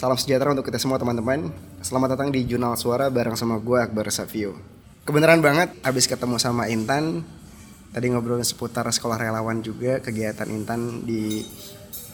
[0.00, 1.52] salam sejahtera untuk kita semua teman-teman.
[1.84, 4.56] Selamat datang di Jurnal Suara bareng sama gue Akbar Savio.
[5.04, 7.20] Kebenaran banget, abis ketemu sama Intan,
[7.92, 11.44] tadi ngobrolin seputar sekolah relawan juga, kegiatan Intan di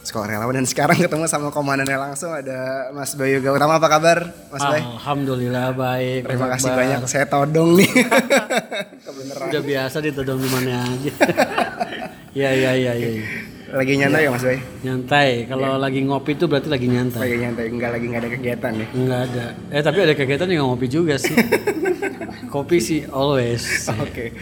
[0.02, 4.66] sekolah relawan dan sekarang ketemu sama komandannya langsung ada Mas Bayu Gautama apa kabar Mas
[4.66, 4.82] Bay?
[4.82, 6.26] Alhamdulillah baik.
[6.26, 7.90] Terima kasih banyak saya todong nih.
[9.06, 9.46] Kebenaran.
[9.46, 11.12] Udah biasa ditodong di mana aja.
[12.36, 13.55] Iya iya iya iya.
[13.76, 14.58] Lagi nyantai ya Mas Bay?
[14.80, 15.30] Nyantai.
[15.44, 17.20] Kalau lagi ngopi itu berarti lagi nyantai.
[17.28, 18.86] Lagi nyantai, enggak lagi nggak ada kegiatan ya.
[18.96, 19.46] Enggak ada.
[19.68, 21.36] Eh tapi ada kegiatan yang ngopi juga sih.
[22.52, 23.84] Kopi sih always.
[24.00, 24.32] Oke.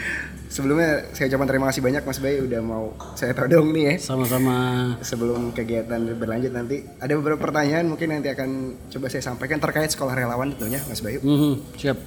[0.47, 3.95] Sebelumnya saya ucapkan terima kasih banyak Mas Bay udah mau saya todong nih ya.
[3.99, 4.55] Sama-sama.
[5.03, 10.15] Sebelum kegiatan berlanjut nanti ada beberapa pertanyaan mungkin nanti akan coba saya sampaikan terkait sekolah
[10.15, 11.19] relawan tentunya Mas Bayu.
[11.27, 11.99] Mhm, siap.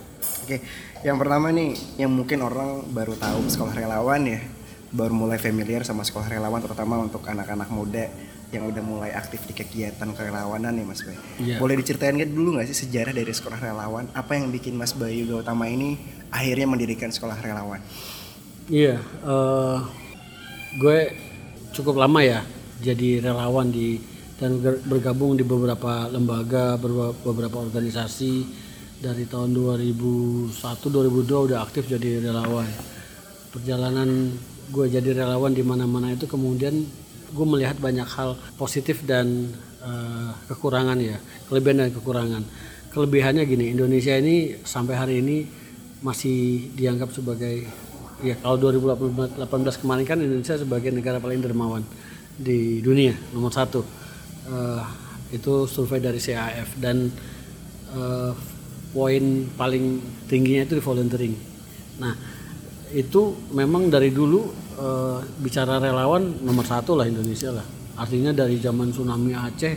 [0.48, 0.64] Oke,
[1.04, 4.40] yang pertama nih yang mungkin orang baru tahu sekolah relawan ya,
[4.92, 8.08] baru mulai familiar sama sekolah relawan terutama untuk anak-anak muda
[8.56, 11.20] yang udah mulai aktif di kegiatan kerelawanan nih Mas Bayu.
[11.44, 11.56] Iya.
[11.60, 14.08] Boleh diceritain nggak dulu nggak sih sejarah dari sekolah relawan?
[14.16, 16.00] Apa yang bikin Mas Bayu Gautama ini
[16.32, 17.84] akhirnya mendirikan sekolah relawan?
[18.72, 19.78] Iya, eh,
[20.80, 20.98] gue
[21.76, 22.40] cukup lama ya
[22.80, 24.00] jadi relawan di
[24.38, 26.78] dan bergabung di beberapa lembaga,
[27.26, 28.46] beberapa organisasi
[29.02, 30.54] dari tahun 2001
[30.94, 32.70] 2002 udah aktif jadi relawan.
[33.50, 34.30] Perjalanan
[34.72, 36.86] gue jadi relawan di mana-mana itu kemudian
[37.28, 39.52] gue melihat banyak hal positif dan
[39.84, 42.44] eh, kekurangan ya, kelebihan dan kekurangan.
[42.92, 45.46] Kelebihannya gini, Indonesia ini sampai hari ini
[46.02, 47.68] masih dianggap sebagai
[48.22, 49.46] ya kalau 2018
[49.82, 51.86] kemarin kan Indonesia sebagai negara paling dermawan
[52.38, 53.82] di dunia nomor satu
[54.48, 54.84] Eh,
[55.36, 57.12] itu survei dari CAF dan
[57.92, 58.32] eh,
[58.96, 59.24] poin
[59.60, 60.00] paling
[60.32, 61.36] tingginya itu di volunteering.
[62.00, 62.16] Nah
[62.94, 64.40] itu memang dari dulu
[64.80, 67.66] eh, bicara relawan nomor satu lah Indonesia lah.
[67.98, 69.74] Artinya dari zaman tsunami Aceh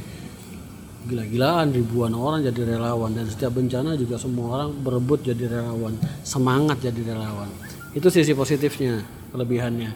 [1.08, 3.16] gila-gilaan ribuan orang jadi relawan.
[3.16, 5.96] Dan setiap bencana juga semua orang berebut jadi relawan.
[6.22, 7.48] Semangat jadi relawan.
[7.96, 9.00] Itu sisi positifnya
[9.32, 9.90] kelebihannya.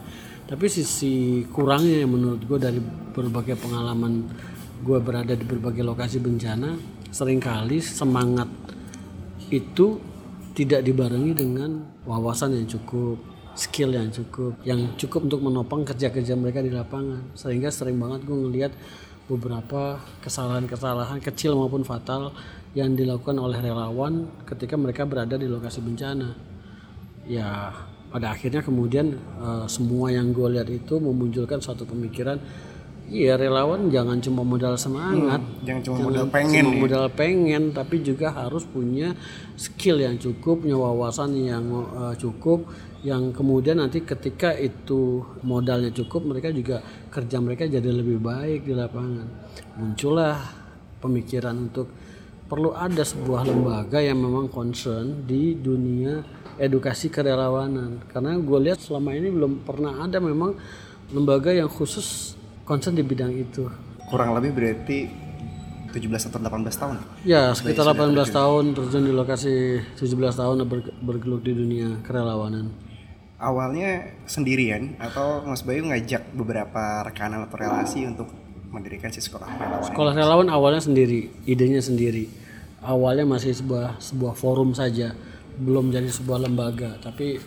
[0.45, 2.81] Tapi sisi kurangnya yang menurut gue dari
[3.15, 4.25] berbagai pengalaman
[4.85, 6.77] gue berada di berbagai lokasi bencana
[7.09, 8.51] sering kali semangat
[9.49, 9.97] itu
[10.55, 13.19] tidak dibarengi dengan wawasan yang cukup
[13.55, 17.35] skill yang cukup yang cukup untuk menopang kerja-kerja mereka di lapangan.
[17.35, 18.73] Sehingga sering banget gue ngelihat
[19.27, 22.35] beberapa kesalahan-kesalahan kecil maupun fatal
[22.75, 26.35] yang dilakukan oleh relawan ketika mereka berada di lokasi bencana.
[27.25, 27.73] Ya
[28.15, 32.39] pada akhirnya kemudian eh, semua yang gue lihat itu memunculkan suatu pemikiran
[33.09, 36.81] iya relawan jangan cuma modal semangat Jangan cuma modal pengen cuma ya.
[36.81, 39.13] modal pengen tapi juga harus punya
[39.55, 42.65] skill yang cukup, punya wawasan yang eh, cukup
[43.05, 46.81] yang kemudian nanti ketika itu modalnya cukup mereka juga
[47.13, 49.29] kerja mereka jadi lebih baik di lapangan.
[49.77, 50.41] Muncullah
[51.05, 51.93] pemikiran untuk
[52.49, 56.25] perlu ada sebuah lembaga yang memang concern di dunia
[56.57, 60.55] edukasi kerelawanan karena gue lihat selama ini belum pernah ada memang
[61.11, 62.34] lembaga yang khusus
[62.65, 63.69] concern di bidang itu.
[64.09, 65.09] Kurang lebih berarti
[65.95, 66.97] 17 atau 18 tahun.
[67.23, 72.75] Ya, sekitar 18 tahun terjun di lokasi 17 tahun ber- bergelut di dunia kerelawanan.
[73.39, 78.27] Awalnya sendirian atau Mas Bayu ngajak beberapa rekanan atau relasi untuk
[78.73, 79.85] mendirikan si sekolah relawan?
[79.87, 82.27] Sekolah relawan awalnya sendiri, idenya sendiri.
[82.83, 85.13] Awalnya masih sebuah sebuah forum saja,
[85.61, 86.99] belum jadi sebuah lembaga.
[86.99, 87.39] Tapi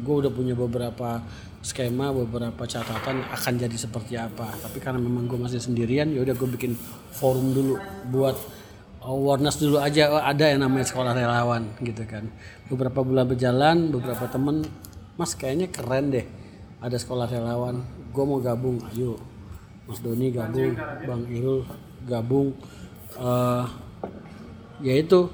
[0.00, 1.20] gue udah punya beberapa
[1.60, 4.48] skema, beberapa catatan akan jadi seperti apa.
[4.60, 6.72] Tapi karena memang gue masih sendirian, ya udah gue bikin
[7.12, 7.76] forum dulu
[8.08, 8.36] buat
[9.00, 12.28] awareness dulu aja oh, ada yang namanya sekolah relawan gitu kan.
[12.68, 14.64] Beberapa bulan berjalan, beberapa temen,
[15.16, 16.26] mas kayaknya keren deh
[16.80, 17.84] ada sekolah relawan.
[18.10, 19.20] Gue mau gabung, ayo
[19.86, 20.74] Mas Doni gabung,
[21.06, 21.66] Bang Irul
[22.06, 22.54] gabung.
[23.18, 23.66] Eh
[24.80, 25.28] ya itu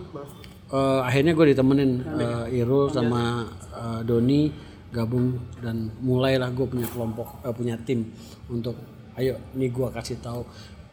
[0.74, 4.50] eh, akhirnya gue ditemenin eh, Irul sama eh, Doni
[4.96, 8.08] gabung dan mulailah gue punya kelompok, eh, punya tim
[8.48, 8.80] untuk
[9.20, 10.44] ayo nih gue kasih tahu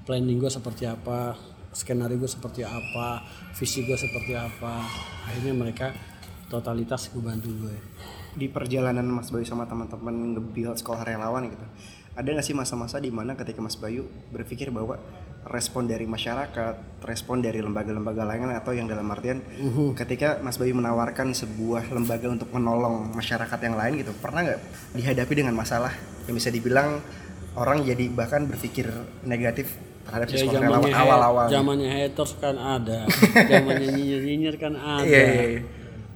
[0.03, 1.39] planning gue seperti apa,
[1.71, 3.23] skenario gue seperti apa,
[3.55, 4.83] visi gue seperti apa.
[5.27, 5.95] Akhirnya mereka
[6.51, 7.75] totalitas gue bantu gue.
[8.33, 11.65] Di perjalanan Mas Bayu sama teman-teman nge-build sekolah relawan gitu.
[12.13, 15.01] Ada nggak sih masa-masa di mana ketika Mas Bayu berpikir bahwa
[15.43, 19.41] respon dari masyarakat, respon dari lembaga-lembaga lain atau yang dalam artian
[19.93, 24.59] ketika Mas Bayu menawarkan sebuah lembaga untuk menolong masyarakat yang lain gitu, pernah nggak
[24.93, 25.91] dihadapi dengan masalah
[26.23, 27.01] yang bisa dibilang
[27.53, 28.87] orang jadi bahkan berpikir
[29.23, 29.73] negatif
[30.03, 31.45] terhadap Ya, sekolah relawan zamannya awal-awal?
[31.49, 32.99] zamannya haters kan ada,
[33.51, 35.03] zamannya nyinyir-nyinyir kan ada.
[35.03, 35.61] Iya, iya, iya.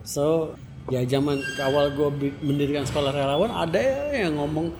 [0.04, 0.54] So
[0.88, 2.10] ya zaman awal gue
[2.40, 4.72] mendirikan sekolah relawan ada ya yang ngomong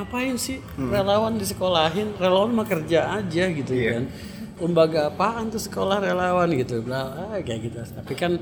[0.00, 0.58] ngapain sih?
[0.74, 0.88] Hmm.
[0.88, 3.90] relawan disekolahin, relawan mah kerja aja gitu Iya.
[3.94, 4.04] kan.
[4.60, 6.84] lembaga apaan tuh sekolah relawan gitu.
[6.88, 7.80] Ah, kayak gitu.
[7.80, 8.36] Tapi kan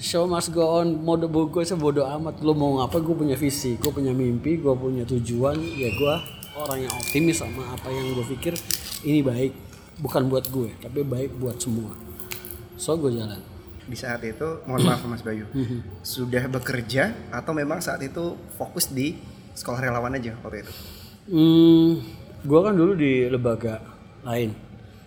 [0.00, 0.96] show must go on.
[0.96, 2.40] Mode buku saya bodoh amat.
[2.40, 5.60] Lo mau ngapa gue punya visi gue punya mimpi gue punya tujuan.
[5.76, 6.14] Ya gue
[6.56, 8.56] orang yang optimis sama apa yang gue pikir
[9.04, 9.52] ini baik.
[10.00, 11.92] Bukan buat gue tapi baik buat semua.
[12.80, 13.44] So gue jalan.
[13.84, 15.44] Di saat itu mohon maaf Mas Bayu.
[16.00, 19.20] Sudah bekerja atau memang saat itu fokus di
[19.54, 20.72] sekolah relawan aja waktu itu?
[21.30, 22.00] Hmm,
[22.42, 23.82] gue kan dulu di lembaga
[24.26, 24.50] lain.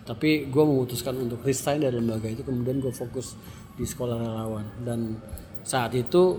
[0.04, 3.36] Tapi gue memutuskan untuk resign dari lembaga itu kemudian gue fokus
[3.74, 4.66] di sekolah relawan.
[4.84, 5.16] Dan
[5.64, 6.36] saat itu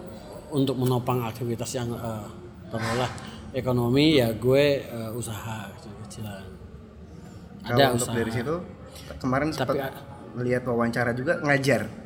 [0.54, 2.30] untuk menopang aktivitas yang uh,
[2.69, 3.10] terolah
[3.56, 6.44] ekonomi ya gue uh, usaha kecil-kecilan.
[7.66, 8.18] Ada untuk usaha.
[8.22, 8.56] dari situ
[9.18, 9.78] kemarin sempat
[10.38, 12.05] melihat wawancara juga ngajar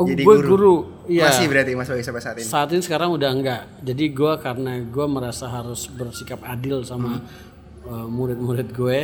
[0.00, 0.48] Oh, jadi gue guru.
[0.48, 0.74] guru.
[1.12, 1.28] Ya.
[1.28, 2.48] Masih berarti Mas Bayu sampai saat ini.
[2.48, 3.62] Saat ini sekarang udah enggak.
[3.84, 8.08] Jadi gue karena gue merasa harus bersikap adil sama hmm.
[8.08, 8.76] murid-murid hmm.
[8.76, 8.98] uh, gue.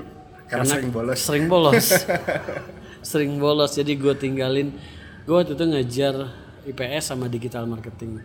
[0.52, 1.18] karena, karena sering bolos.
[1.24, 1.86] Sering bolos.
[3.16, 3.72] sering bolos.
[3.72, 4.68] Jadi gue tinggalin
[5.24, 6.14] gue waktu itu ngejar
[6.68, 8.20] IPS sama digital marketing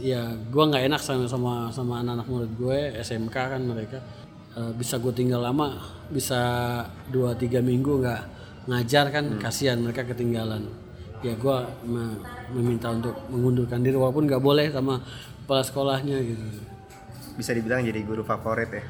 [0.00, 4.00] ya gue nggak enak sama sama sama anak-anak murid gue SMK kan mereka
[4.56, 5.76] e, bisa gue tinggal lama
[6.08, 6.40] bisa
[7.12, 8.22] dua tiga minggu nggak
[8.72, 9.40] ngajar kan hmm.
[9.44, 10.64] kasihan mereka ketinggalan
[11.20, 11.56] ya gue
[12.52, 15.04] meminta untuk mengundurkan diri walaupun nggak boleh sama
[15.44, 16.44] kepala sekolahnya gitu.
[17.36, 18.82] Bisa dibilang jadi guru favorit ya?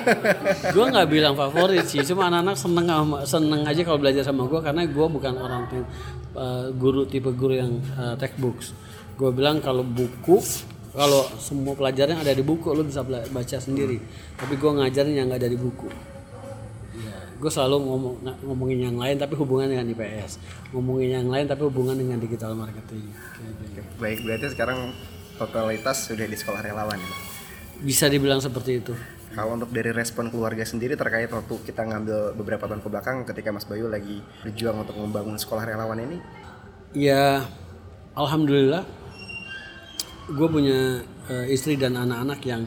[0.74, 2.86] Gue nggak bilang favorit sih cuma anak-anak seneng
[3.28, 5.68] seneng aja kalau belajar sama gue karena gue bukan orang
[6.32, 8.72] uh, guru tipe guru yang uh, textbooks.
[9.18, 10.40] Gue bilang kalau buku
[10.92, 14.00] kalau semua pelajaran ada di buku lo bisa baca sendiri.
[14.40, 15.88] Tapi gue ngajarin yang nggak dari buku.
[15.88, 16.11] ya,
[17.42, 18.14] gue selalu ngomong
[18.46, 20.38] ngomongin yang lain tapi hubungan dengan IPS
[20.70, 23.82] ngomongin yang lain tapi hubungan dengan digital marketing gitu.
[23.98, 24.94] baik berarti sekarang
[25.42, 27.32] totalitas sudah di sekolah relawan ya
[27.82, 28.94] bisa dibilang seperti itu.
[29.34, 33.50] Kalau untuk dari respon keluarga sendiri terkait waktu kita ngambil beberapa tahun ke belakang ketika
[33.50, 36.22] Mas Bayu lagi berjuang untuk membangun sekolah relawan ini?
[36.94, 37.48] Ya,
[38.14, 38.84] alhamdulillah,
[40.30, 41.02] gue punya
[41.32, 42.62] uh, istri dan anak-anak yang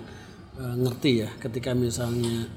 [0.58, 1.30] uh, ngerti ya.
[1.38, 2.50] Ketika misalnya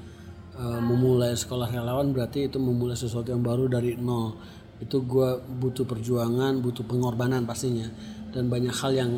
[0.59, 4.35] uh, memulai sekolah relawan berarti itu memulai sesuatu yang baru dari nol.
[4.79, 7.87] Itu gue butuh perjuangan, butuh pengorbanan pastinya,
[8.31, 9.11] dan banyak hal yang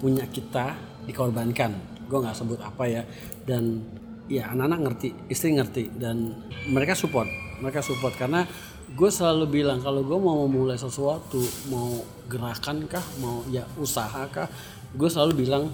[0.00, 1.76] punya kita dikorbankan.
[2.08, 3.02] Gue nggak sebut apa ya.
[3.44, 3.84] Dan
[4.28, 6.36] ya anak-anak ngerti istri ngerti dan
[6.68, 7.28] mereka support.
[7.60, 8.44] Mereka support karena
[8.88, 14.48] gue selalu bilang kalau gue mau memulai sesuatu mau gerakan kah mau ya usaha kah
[14.96, 15.72] gue selalu bilang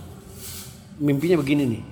[1.03, 1.83] mimpinya begini nih.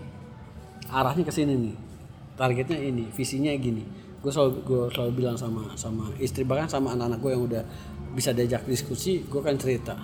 [0.92, 1.92] Arahnya ke sini nih
[2.37, 3.84] targetnya ini visinya gini.
[4.23, 7.62] Gue selalu gue selalu bilang sama sama istri bahkan sama anak-anak gue yang udah
[8.12, 9.99] bisa diajak diskusi gue kan cerita.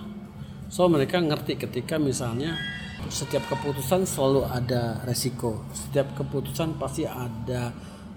[0.69, 2.59] So mereka ngerti ketika misalnya
[3.09, 5.65] setiap keputusan selalu ada resiko.
[5.73, 7.73] Setiap keputusan pasti ada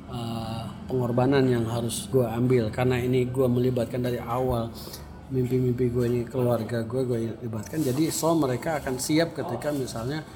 [0.09, 2.73] uh, pengorbanan yang harus gue ambil.
[2.73, 4.73] Karena ini gue melibatkan dari awal
[5.31, 7.79] mimpi-mimpi gue ini keluarga gue gue libatkan.
[7.79, 10.27] Jadi so mereka akan siap ketika misalnya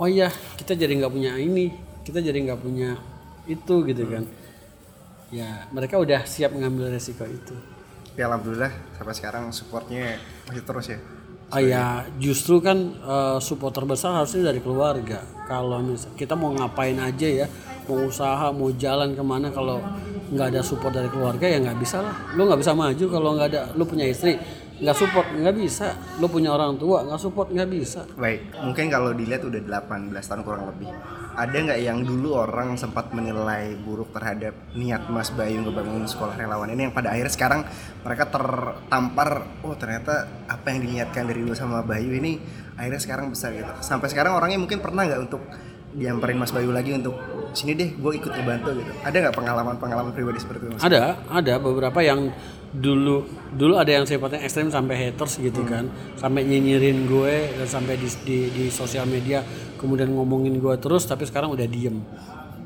[0.00, 1.68] oh iya kita jadi nggak punya ini
[2.00, 2.96] kita jadi nggak punya
[3.50, 4.24] itu gitu kan
[5.34, 7.54] ya mereka udah siap mengambil resiko itu
[8.14, 11.00] ya alhamdulillah sampai sekarang supportnya masih terus ya
[11.50, 15.18] Ah ya justru kan uh, support terbesar harusnya dari keluarga.
[15.50, 17.50] Kalau misal kita mau ngapain aja ya,
[17.90, 19.82] mau usaha, mau jalan ke mana kalau
[20.30, 22.14] nggak ada support dari keluarga ya nggak bisa lah.
[22.38, 23.60] Lu nggak bisa maju kalau nggak ada.
[23.74, 24.38] Lu punya istri,
[24.80, 29.12] nggak support nggak bisa lo punya orang tua nggak support nggak bisa baik mungkin kalau
[29.12, 30.88] dilihat udah 18 tahun kurang lebih
[31.40, 36.68] ada nggak yang dulu orang sempat menilai buruk terhadap niat Mas Bayu ngebangun sekolah relawan
[36.68, 37.60] ini yang pada akhirnya sekarang
[38.04, 42.36] mereka tertampar oh ternyata apa yang diniatkan dari dulu sama Bayu ini
[42.76, 43.72] akhirnya sekarang besar gitu.
[43.80, 45.40] Sampai sekarang orangnya mungkin pernah nggak untuk
[45.96, 47.16] diamperin Mas Bayu lagi untuk
[47.56, 48.90] sini deh gue ikut ngebantu gitu.
[49.02, 52.32] Ada nggak pengalaman pengalaman pribadi seperti itu ada ada beberapa yang
[52.70, 55.70] dulu dulu ada yang sifatnya ekstrem sampai haters gitu hmm.
[55.70, 55.84] kan.
[56.16, 59.42] Sampai nyinyirin gue dan sampai di, di di sosial media
[59.78, 62.00] kemudian ngomongin gue terus tapi sekarang udah diem.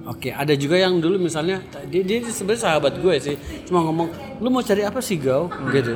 [0.05, 4.53] Oke ada juga yang dulu misalnya dia, dia sebenarnya sahabat gue sih cuma ngomong lu
[4.53, 5.71] mau cari apa sih gau hmm.
[5.73, 5.95] gitu.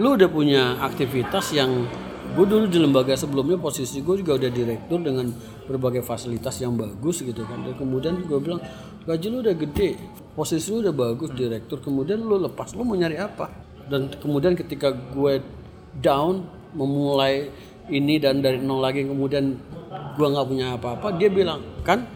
[0.00, 1.84] Lu udah punya aktivitas yang
[2.30, 5.26] gue dulu di lembaga sebelumnya posisi gue juga udah direktur dengan
[5.66, 7.58] berbagai fasilitas yang bagus gitu kan.
[7.66, 8.62] Dan kemudian gue bilang
[9.02, 9.98] gaji lu udah gede
[10.38, 11.82] posisi lu udah bagus direktur.
[11.82, 13.50] Kemudian lu lepas lu mau nyari apa?
[13.90, 15.42] Dan kemudian ketika gue
[15.98, 17.50] down memulai
[17.90, 19.58] ini dan dari nol lagi kemudian
[20.14, 22.06] gue nggak punya apa-apa dia bilang kan?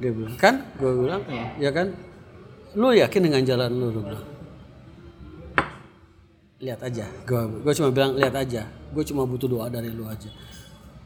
[0.00, 0.64] Dia bilang kan?
[0.80, 1.20] Gue bilang
[1.60, 1.92] ya kan?
[2.72, 3.92] Lu yakin dengan jalan lu?
[3.92, 4.26] Lu bilang
[6.64, 7.04] lihat aja.
[7.28, 10.30] Gue gue cuma bilang lihat aja gue cuma butuh doa dari lu aja.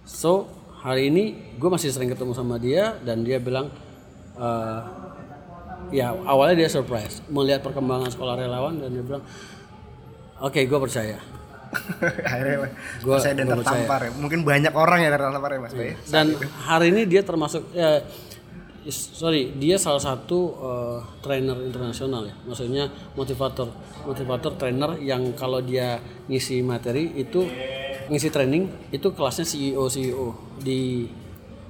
[0.04, 0.46] So
[0.78, 3.72] hari ini gue masih sering ketemu sama dia dan dia bilang
[4.36, 4.80] uh,
[5.88, 7.24] ya awalnya dia surprise.
[7.26, 9.24] Melihat perkembangan sekolah relawan dan dia bilang
[10.38, 11.18] oke gue percaya.
[12.24, 12.72] Akhirnya
[13.04, 13.60] Gua- saya dan percaya.
[13.60, 14.10] tertampar ya.
[14.16, 16.32] Mungkin banyak orang yang tertampar ya mas Bay dan
[16.64, 18.00] hari ini dia termasuk ya
[18.88, 22.32] sorry dia salah satu eh, trainer internasional ya.
[22.48, 23.68] Maksudnya motivator
[24.08, 27.44] motivator trainer yang kalau dia ngisi materi itu
[28.08, 31.08] ngisi training itu kelasnya CEO CEO di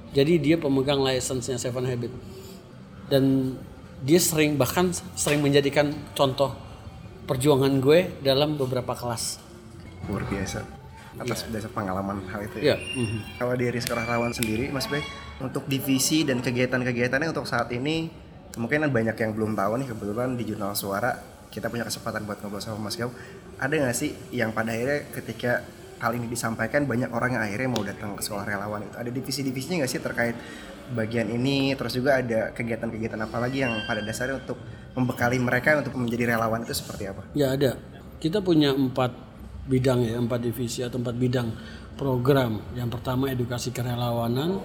[0.09, 2.11] jadi dia pemegang license-nya Seven Habit.
[3.09, 3.55] Dan
[4.01, 6.55] dia sering bahkan sering menjadikan contoh
[7.29, 9.37] perjuangan gue dalam beberapa kelas.
[10.09, 10.65] Luar biasa.
[11.19, 12.73] Atas dasar pengalaman hal itu ya.
[12.73, 12.77] Ya
[13.37, 15.03] kalau dari sekolah relawan sendiri mas Bay
[15.43, 18.07] untuk divisi dan kegiatan-kegiatannya untuk saat ini
[18.55, 21.11] mungkin banyak yang belum tahu nih kebetulan di jurnal suara
[21.49, 23.09] kita punya kesempatan buat ngobrol sama Mas Gau.
[23.57, 25.65] Ada nggak sih yang pada akhirnya ketika
[25.99, 29.83] hal ini disampaikan banyak orang yang akhirnya mau datang ke sekolah relawan itu ada divisi-divisinya
[29.83, 30.35] nggak sih terkait
[30.95, 34.57] bagian ini terus juga ada kegiatan-kegiatan apa lagi yang pada dasarnya untuk
[34.97, 37.77] membekali mereka untuk menjadi relawan itu seperti apa Ya ada.
[38.19, 39.13] Kita punya empat
[39.69, 41.47] bidang ya, empat divisi atau empat bidang
[41.95, 42.59] program.
[42.73, 44.59] Yang pertama edukasi kerelawanan,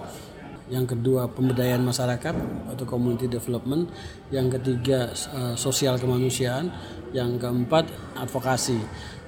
[0.72, 2.34] yang kedua pemberdayaan masyarakat
[2.72, 3.92] atau community development,
[4.32, 6.72] yang ketiga eh, sosial kemanusiaan,
[7.12, 7.86] yang keempat
[8.16, 8.80] advokasi.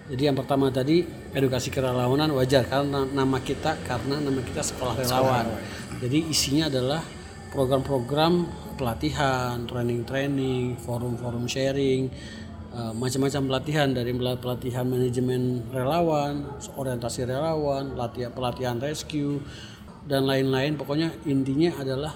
[0.06, 1.02] Jadi yang pertama tadi
[1.34, 5.50] edukasi kerelawanan wajar karena nama kita karena nama kita sekolah relawan.
[5.98, 7.02] Jadi isinya adalah
[7.50, 8.46] program-program
[8.78, 12.06] pelatihan, training-training, forum-forum sharing,
[12.70, 19.42] eh, macam-macam pelatihan dari pelatihan manajemen relawan, orientasi relawan, latihan pelatihan rescue
[20.06, 20.78] dan lain-lain.
[20.78, 22.14] Pokoknya intinya adalah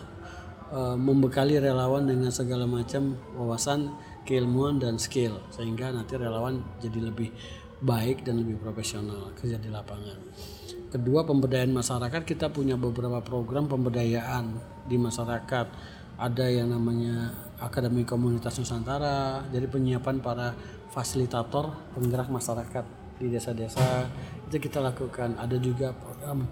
[0.70, 3.90] eh, membekali relawan dengan segala macam wawasan,
[4.22, 7.34] keilmuan dan skill sehingga nanti relawan jadi lebih
[7.80, 10.18] baik dan lebih profesional kerja di lapangan.
[10.90, 15.66] Kedua pemberdayaan masyarakat kita punya beberapa program pemberdayaan di masyarakat.
[16.20, 20.52] Ada yang namanya Akademi Komunitas Nusantara, jadi penyiapan para
[20.92, 22.84] fasilitator penggerak masyarakat
[23.16, 24.08] di desa-desa
[24.48, 25.38] itu kita lakukan.
[25.40, 26.44] Ada juga program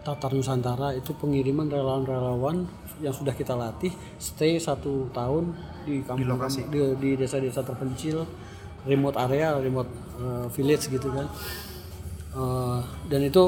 [0.00, 2.64] Tatar Nusantara itu pengiriman relawan-relawan
[3.04, 5.52] yang sudah kita latih stay satu tahun
[5.84, 6.40] di kampung
[6.72, 8.24] di, di desa-desa terpencil,
[8.86, 11.26] remote area, remote eh, village gitu kan.
[12.30, 13.42] Eh, dan itu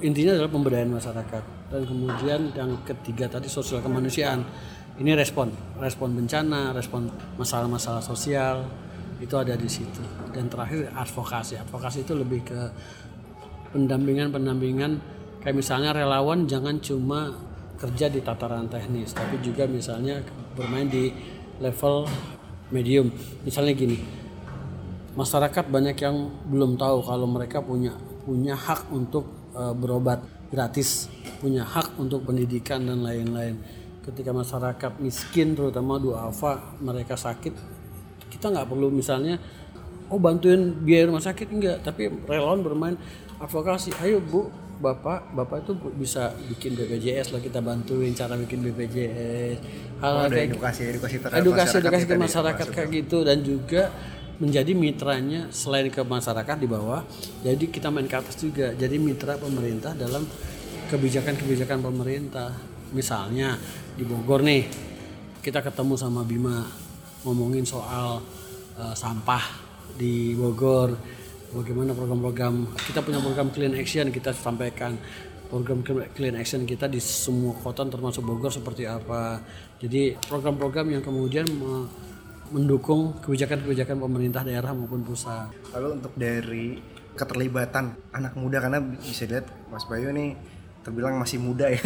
[0.00, 1.44] intinya adalah pemberdayaan masyarakat.
[1.72, 4.44] Dan kemudian yang ketiga tadi sosial kemanusiaan.
[4.94, 5.50] Ini respon
[5.82, 8.62] respon bencana respon masalah-masalah sosial
[9.18, 10.02] itu ada di situ.
[10.30, 11.58] Dan terakhir advokasi.
[11.58, 12.60] Advokasi itu lebih ke
[13.74, 15.02] pendampingan pendampingan
[15.42, 17.34] kayak misalnya relawan jangan cuma
[17.74, 20.22] kerja di tataran teknis tapi juga misalnya
[20.54, 21.10] bermain di
[21.58, 22.06] level
[22.70, 23.10] medium.
[23.42, 24.23] Misalnya gini
[25.14, 27.94] masyarakat banyak yang belum tahu kalau mereka punya
[28.24, 31.10] punya hak untuk eh, berobat gratis,
[31.42, 33.58] punya hak untuk pendidikan dan lain-lain.
[34.04, 37.54] Ketika masyarakat miskin terutama duafa mereka sakit,
[38.28, 39.40] kita nggak perlu misalnya
[40.12, 42.96] oh bantuin biaya rumah sakit enggak, tapi relawan bermain
[43.40, 43.96] advokasi.
[44.04, 49.58] Ayo Bu, Bapak, Bapak itu bisa bikin BPJS lah kita bantuin cara bikin BPJS.
[50.02, 53.82] Hal Oh, ada kayak edukasi edukasi terhadap edukasi edukasi ke masyarakat kayak gitu dan juga
[54.42, 57.06] menjadi mitranya selain ke masyarakat di bawah
[57.46, 58.74] jadi kita main ke atas juga.
[58.74, 60.26] Jadi mitra pemerintah dalam
[60.90, 62.50] kebijakan-kebijakan pemerintah.
[62.94, 63.58] Misalnya
[63.94, 64.66] di Bogor nih
[65.42, 66.62] kita ketemu sama Bima
[67.22, 68.22] ngomongin soal
[68.78, 69.44] eh, sampah
[69.94, 70.94] di Bogor.
[71.54, 74.98] Bagaimana program-program kita punya program clean action kita sampaikan
[75.46, 79.38] program clean action kita di semua kota termasuk Bogor seperti apa.
[79.78, 81.46] Jadi program-program yang kemudian
[82.54, 86.78] mendukung kebijakan-kebijakan pemerintah daerah maupun pusat Lalu untuk dari
[87.18, 90.38] keterlibatan anak muda karena bisa dilihat Mas Bayu nih
[90.86, 91.82] terbilang masih muda ya.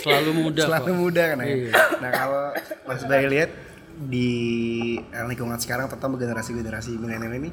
[0.00, 0.98] selalu muda Selalu kok.
[0.98, 1.56] muda kan ya.
[2.00, 2.44] Nah, kalau
[2.88, 3.50] Mas Bayu lihat
[3.92, 4.30] di
[5.12, 7.50] lingkungan sekarang terutama generasi-generasi milenial ini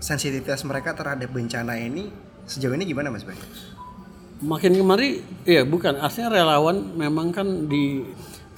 [0.00, 2.08] sensitivitas mereka terhadap bencana ini
[2.48, 3.38] sejauh ini gimana Mas Bayu?
[4.42, 8.02] makin kemari ya bukan artinya relawan memang kan di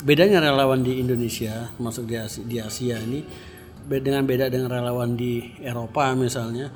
[0.05, 3.25] bedanya relawan di Indonesia masuk di Asia, di Asia ini
[3.85, 6.69] dengan beda dengan relawan di Eropa misalnya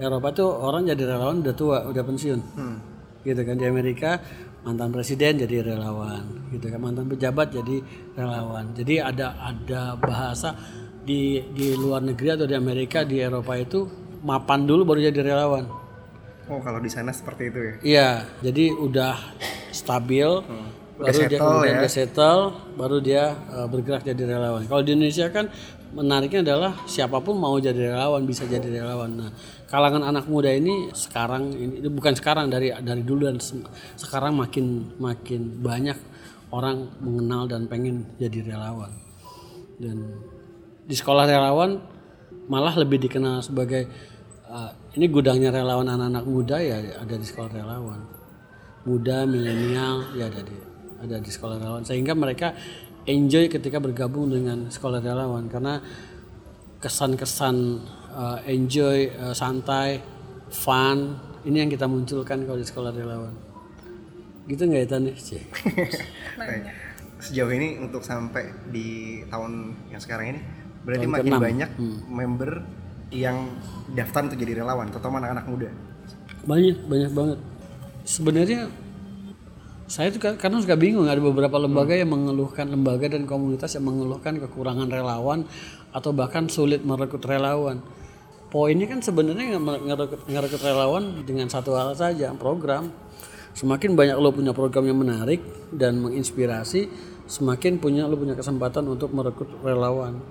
[0.00, 2.40] Eropa tuh orang jadi relawan udah tua udah pensiun.
[3.20, 4.16] Gitu kan di Amerika
[4.64, 7.76] mantan presiden jadi relawan gitu kan mantan pejabat jadi
[8.16, 8.72] relawan.
[8.72, 10.56] Jadi ada ada bahasa
[11.04, 13.84] di di luar negeri atau di Amerika di Eropa itu
[14.24, 15.68] mapan dulu baru jadi relawan.
[16.50, 17.74] Oh, kalau di sana seperti itu ya.
[17.84, 18.10] Iya,
[18.42, 19.14] jadi udah
[19.70, 20.26] stabil,
[21.00, 21.82] baru dia kemudian ya.
[21.82, 22.42] dia settle,
[22.76, 24.68] baru dia uh, bergerak jadi relawan.
[24.68, 25.48] Kalau di Indonesia kan
[25.90, 29.10] menariknya adalah siapa pun mau jadi relawan bisa jadi relawan.
[29.16, 29.30] Nah,
[29.66, 33.66] kalangan anak muda ini sekarang ini bukan sekarang dari dari dulu dan se-
[33.98, 35.98] sekarang makin makin banyak
[36.52, 38.92] orang mengenal dan pengen jadi relawan.
[39.80, 39.96] dan
[40.84, 41.80] di sekolah relawan
[42.52, 43.88] malah lebih dikenal sebagai
[44.44, 48.00] uh, ini gudangnya relawan anak-anak muda ya ada di sekolah relawan
[48.84, 50.69] muda milenial ya ada di
[51.00, 51.82] ada di sekolah relawan.
[51.82, 52.52] Sehingga mereka
[53.08, 55.48] enjoy ketika bergabung dengan sekolah relawan.
[55.48, 55.80] Karena
[56.80, 57.56] kesan-kesan
[58.12, 60.00] uh, enjoy uh, santai
[60.50, 63.32] fun ini yang kita munculkan kalau di sekolah relawan.
[64.48, 65.12] Gitu nggak ya Tani?
[66.40, 66.62] Baik.
[67.20, 70.40] Sejauh ini untuk sampai di tahun yang sekarang ini
[70.80, 71.70] berarti Tahun makin banyak
[72.08, 72.50] member
[73.12, 73.52] yang
[73.92, 75.68] daftar untuk jadi relawan, terutama anak-anak muda.
[76.40, 77.38] banyak banyak banget.
[78.08, 78.60] Sebenarnya
[79.90, 84.38] saya ka- karena suka bingung ada beberapa lembaga yang mengeluhkan lembaga dan komunitas yang mengeluhkan
[84.38, 85.42] kekurangan relawan
[85.90, 87.82] atau bahkan sulit merekrut relawan.
[88.54, 92.94] Poinnya kan sebenarnya nge- ngerekrut, ngerekrut relawan dengan satu hal saja program.
[93.50, 95.42] Semakin banyak lo punya program yang menarik
[95.74, 96.86] dan menginspirasi
[97.26, 100.22] semakin punya lo punya kesempatan untuk merekrut relawan.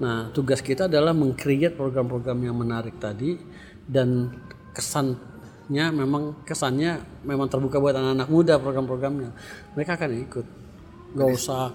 [0.00, 3.36] Nah tugas kita adalah mengcreate program-program yang menarik tadi
[3.84, 4.32] dan
[5.72, 6.92] kesannya memang kesannya
[7.24, 9.32] memang terbuka buat anak-anak muda program-programnya
[9.72, 10.46] mereka akan ikut
[11.16, 11.72] nggak usah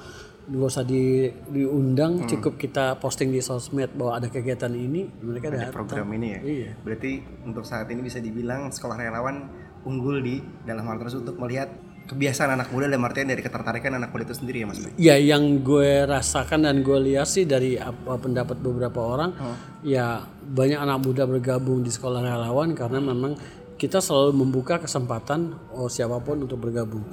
[0.47, 5.83] nggak usah di, diundang cukup kita posting di sosmed bahwa ada kegiatan ini mereka datang
[5.83, 6.39] Program ini ya.
[6.39, 6.71] Iya.
[6.87, 9.49] Berarti untuk saat ini bisa dibilang sekolah relawan
[9.83, 11.67] unggul di dalam hal tersebut untuk melihat
[12.07, 14.79] kebiasaan anak muda dalam artian dari ketertarikan anak muda itu sendiri ya Mas.
[14.95, 19.35] Ya yang gue rasakan dan gue lihat sih dari apa pendapat beberapa orang
[19.83, 23.35] ya banyak anak muda bergabung di sekolah relawan karena memang
[23.77, 27.05] kita selalu membuka kesempatan oh siapa pun untuk bergabung.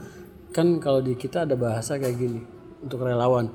[0.51, 2.41] Kan kalau di kita ada bahasa kayak gini
[2.81, 3.53] untuk relawan.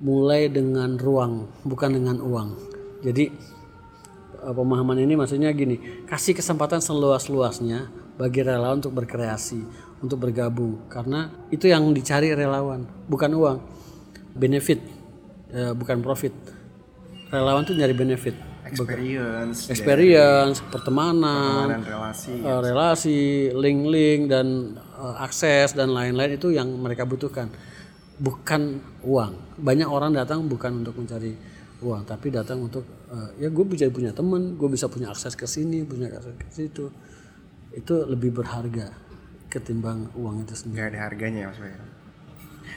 [0.00, 2.48] Mulai dengan ruang bukan dengan uang.
[3.04, 3.24] Jadi
[4.40, 9.60] eh, pemahaman ini maksudnya gini kasih kesempatan seluas-luasnya bagi relawan untuk berkreasi
[10.00, 10.88] untuk bergabung.
[10.88, 13.58] Karena itu yang dicari relawan bukan uang.
[14.32, 14.80] Benefit
[15.52, 16.32] eh, bukan profit.
[17.28, 22.32] Relawan tuh nyari benefit Experience, experience pertemanan dan relasi.
[22.40, 23.20] eh, relasi
[23.52, 27.52] link-link dan eh, akses dan lain-lain itu yang mereka butuhkan
[28.16, 31.34] bukan uang banyak orang datang bukan untuk mencari
[31.84, 35.44] uang tapi datang untuk eh, ya gue bisa punya temen gue bisa punya akses ke
[35.44, 36.88] sini punya akses ke situ
[37.74, 38.94] itu lebih berharga
[39.50, 41.74] ketimbang uang itu sendiri nggak ada harganya ya Mas Bay.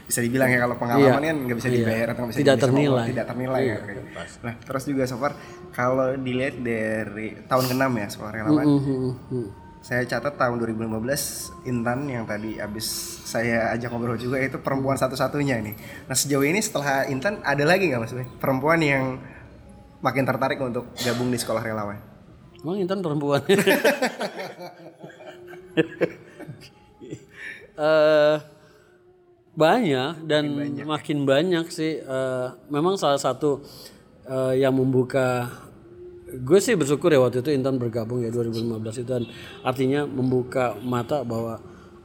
[0.07, 1.77] Bisa dibilang ya kalau pengalaman kan nggak bisa Iya.
[1.77, 3.05] dibayar atau nggak bisa Tidak dibayar ternilai.
[3.05, 3.75] tidak ternilai ya.
[3.75, 4.01] kayak gitu.
[4.41, 5.31] Nah terus juga so far
[5.69, 8.79] kalau dilihat dari tahun ke-6 ya sekolah relawan, Hmm,
[9.27, 9.47] hmm,
[9.79, 11.23] saya catat tahun 2015
[11.63, 12.87] Intan yang tadi abis
[13.23, 15.75] saya ajak ngobrol juga itu perempuan satu-satunya nih.
[16.03, 18.11] Nah sejauh ini setelah Intan ada lagi nggak Mas?
[18.37, 19.19] Perempuan yang
[19.99, 21.99] makin tertarik untuk gabung di sekolah relawan?
[22.57, 23.43] Emang Intan perempuan?
[27.77, 28.35] Eh,
[29.57, 30.53] banyak dan
[30.85, 31.97] makin banyak sih.
[31.97, 33.65] Eh, memang salah satu
[34.29, 35.49] eh, yang membuka
[36.27, 39.23] gue sih bersyukur ya waktu itu Intan bergabung ya 2015 itu dan
[39.63, 41.57] artinya membuka mata bahwa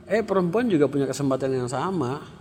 [0.07, 2.41] eh perempuan juga punya kesempatan yang sama.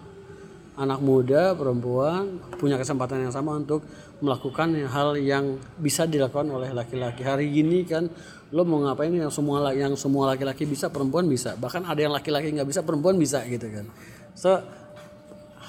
[0.71, 3.84] Anak muda perempuan punya kesempatan yang sama untuk
[4.24, 7.28] melakukan hal yang bisa dilakukan oleh laki-laki.
[7.28, 8.08] Hari ini kan
[8.56, 11.60] lo mau ngapain yang semua yang semua laki-laki bisa perempuan bisa.
[11.60, 13.86] Bahkan ada yang laki-laki nggak bisa perempuan bisa gitu kan.
[14.32, 14.63] So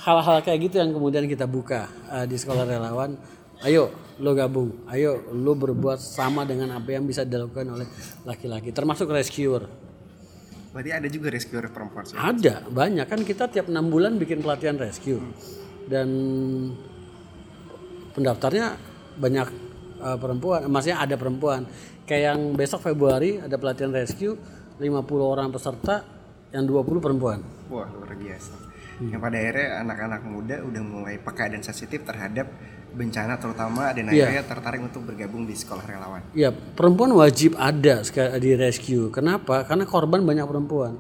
[0.03, 3.15] hal-hal kayak gitu yang kemudian kita buka uh, di sekolah relawan
[3.63, 7.87] ayo lo gabung ayo lo berbuat sama dengan apa yang bisa dilakukan oleh
[8.27, 9.67] laki-laki termasuk rescuer
[10.73, 12.17] Berarti ada juga rescuer perempuan sih.
[12.17, 15.21] ada banyak kan kita tiap enam bulan bikin pelatihan rescue
[15.85, 16.09] dan
[18.17, 18.81] pendaftarnya
[19.21, 19.49] banyak
[20.01, 21.69] uh, perempuan, maksudnya ada perempuan.
[22.09, 24.33] Kayak yang besok Februari ada pelatihan rescue
[24.81, 24.81] 50
[25.21, 26.01] orang peserta
[26.51, 27.45] yang 20 perempuan.
[27.69, 28.72] Wah luar biasa.
[29.09, 32.47] Yang pada akhirnya anak-anak muda udah mulai peka dan sensitif terhadap
[32.93, 34.29] bencana terutama dan Iya.
[34.29, 36.21] akhirnya tertarik untuk bergabung di sekolah relawan.
[36.33, 38.05] Ya, perempuan wajib ada
[38.37, 39.09] di rescue.
[39.09, 39.65] Kenapa?
[39.65, 40.95] Karena korban banyak perempuan.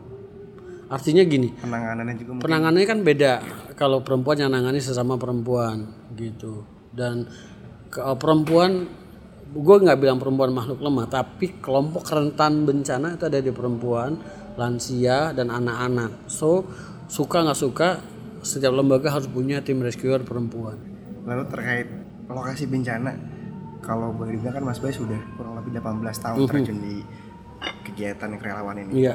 [0.88, 3.32] Artinya gini, Penanganannya juga mungkin penanganannya kan beda
[3.72, 7.24] kalau perempuan yang nangani sesama perempuan gitu dan
[7.88, 8.84] ke- perempuan
[9.48, 14.16] gue nggak bilang perempuan makhluk lemah tapi kelompok rentan bencana itu ada di perempuan
[14.56, 16.64] lansia dan anak-anak so
[17.06, 17.88] suka nggak suka
[18.42, 20.74] setiap lembaga harus punya tim rescuer perempuan.
[21.22, 21.86] Lalu terkait
[22.26, 23.14] lokasi bencana,
[23.78, 26.96] kalau boleh dibilang kan Mas Bay sudah kurang lebih 18 tahun terjun di
[27.86, 29.06] kegiatan kerelawan ini.
[29.06, 29.14] iya.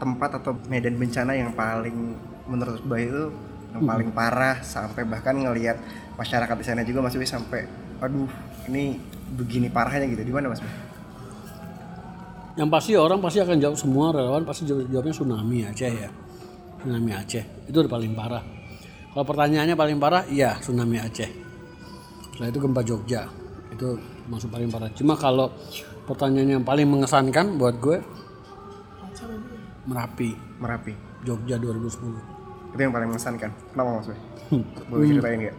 [0.00, 2.16] Tempat atau medan bencana yang paling
[2.48, 3.30] menurut Bay itu
[3.70, 5.78] yang paling parah sampai bahkan ngelihat
[6.18, 7.68] masyarakat di sana juga Mas Bay sampai
[8.00, 8.26] aduh
[8.66, 8.98] ini
[9.38, 10.24] begini parahnya gitu.
[10.24, 10.72] Di mana Mas Bay?
[12.58, 16.10] yang pasti orang pasti akan jawab semua relawan pasti jawab- jawabnya tsunami Aceh ya
[16.80, 18.42] tsunami Aceh itu udah paling parah
[19.12, 21.30] kalau pertanyaannya paling parah iya tsunami Aceh
[22.32, 23.22] setelah itu gempa Jogja
[23.70, 23.88] itu
[24.26, 25.52] masuk paling parah cuma kalau
[26.08, 27.98] pertanyaan yang paling mengesankan buat gue
[29.80, 30.92] Merapi Merapi.
[31.24, 33.50] Jogja 2010 Itu yang paling mengesankan.
[33.74, 34.08] Kenapa Mas?
[34.48, 34.64] Hmm.
[34.86, 35.56] Boleh ceritain nggak?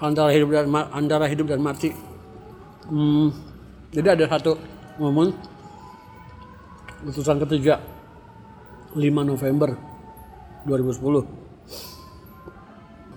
[0.00, 1.92] antara hidup dan antara hidup dan mati.
[2.88, 3.28] Hmm,
[3.92, 4.56] jadi ada satu
[4.96, 5.30] momen
[7.04, 7.78] letusan ketiga
[8.96, 9.76] 5 November
[10.62, 11.24] 2010.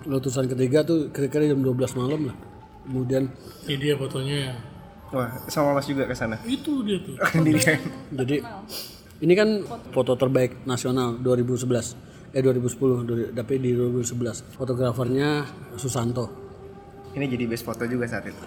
[0.04, 2.36] Letusan ketiga tuh kira-kira jam 12 malam lah.
[2.84, 3.32] Kemudian
[3.64, 4.52] Ini dia fotonya.
[5.08, 6.36] Wah, sama Mas juga ke sana.
[6.44, 7.16] Itu dia tuh.
[7.32, 7.80] Sendirian.
[8.12, 8.44] jadi
[9.18, 9.48] ini kan
[9.90, 11.96] foto terbaik nasional 2011
[12.34, 16.26] eh 2010 dari- tapi di 2011 fotografernya Susanto
[17.14, 18.42] Ini jadi best foto juga saat itu.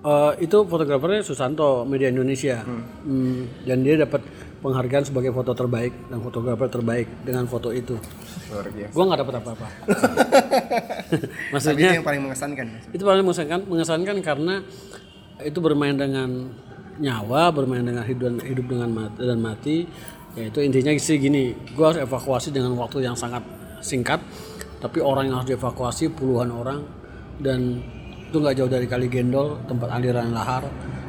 [0.00, 4.24] Eh, itu fotografernya Susanto Media Indonesia Hmm, dan dia dapat
[4.58, 7.94] penghargaan sebagai foto terbaik dan fotografer terbaik dengan foto itu
[8.50, 8.92] Luar biasa.
[8.92, 9.68] gua nggak dapat apa-apa
[11.08, 12.66] Tapi maksudnya itu yang paling mengesankan.
[12.92, 14.54] Itu paling mengesankan mengesankan karena
[15.40, 16.52] itu bermain dengan
[16.98, 19.76] nyawa bermain dengan hidup hidup dengan mati dan mati
[20.34, 23.40] ya itu intinya sih gini gua harus evakuasi dengan waktu yang sangat
[23.80, 24.18] singkat
[24.82, 26.82] tapi orang yang harus dievakuasi puluhan orang
[27.38, 27.80] dan
[28.28, 30.66] itu nggak jauh dari kali gendol tempat aliran lahar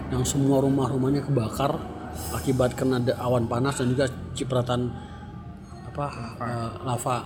[0.09, 1.98] yang semua rumah-rumahnya kebakar
[2.31, 4.91] akibat kena awan panas dan juga cipratan
[5.89, 6.05] apa
[6.39, 7.17] eh, lava.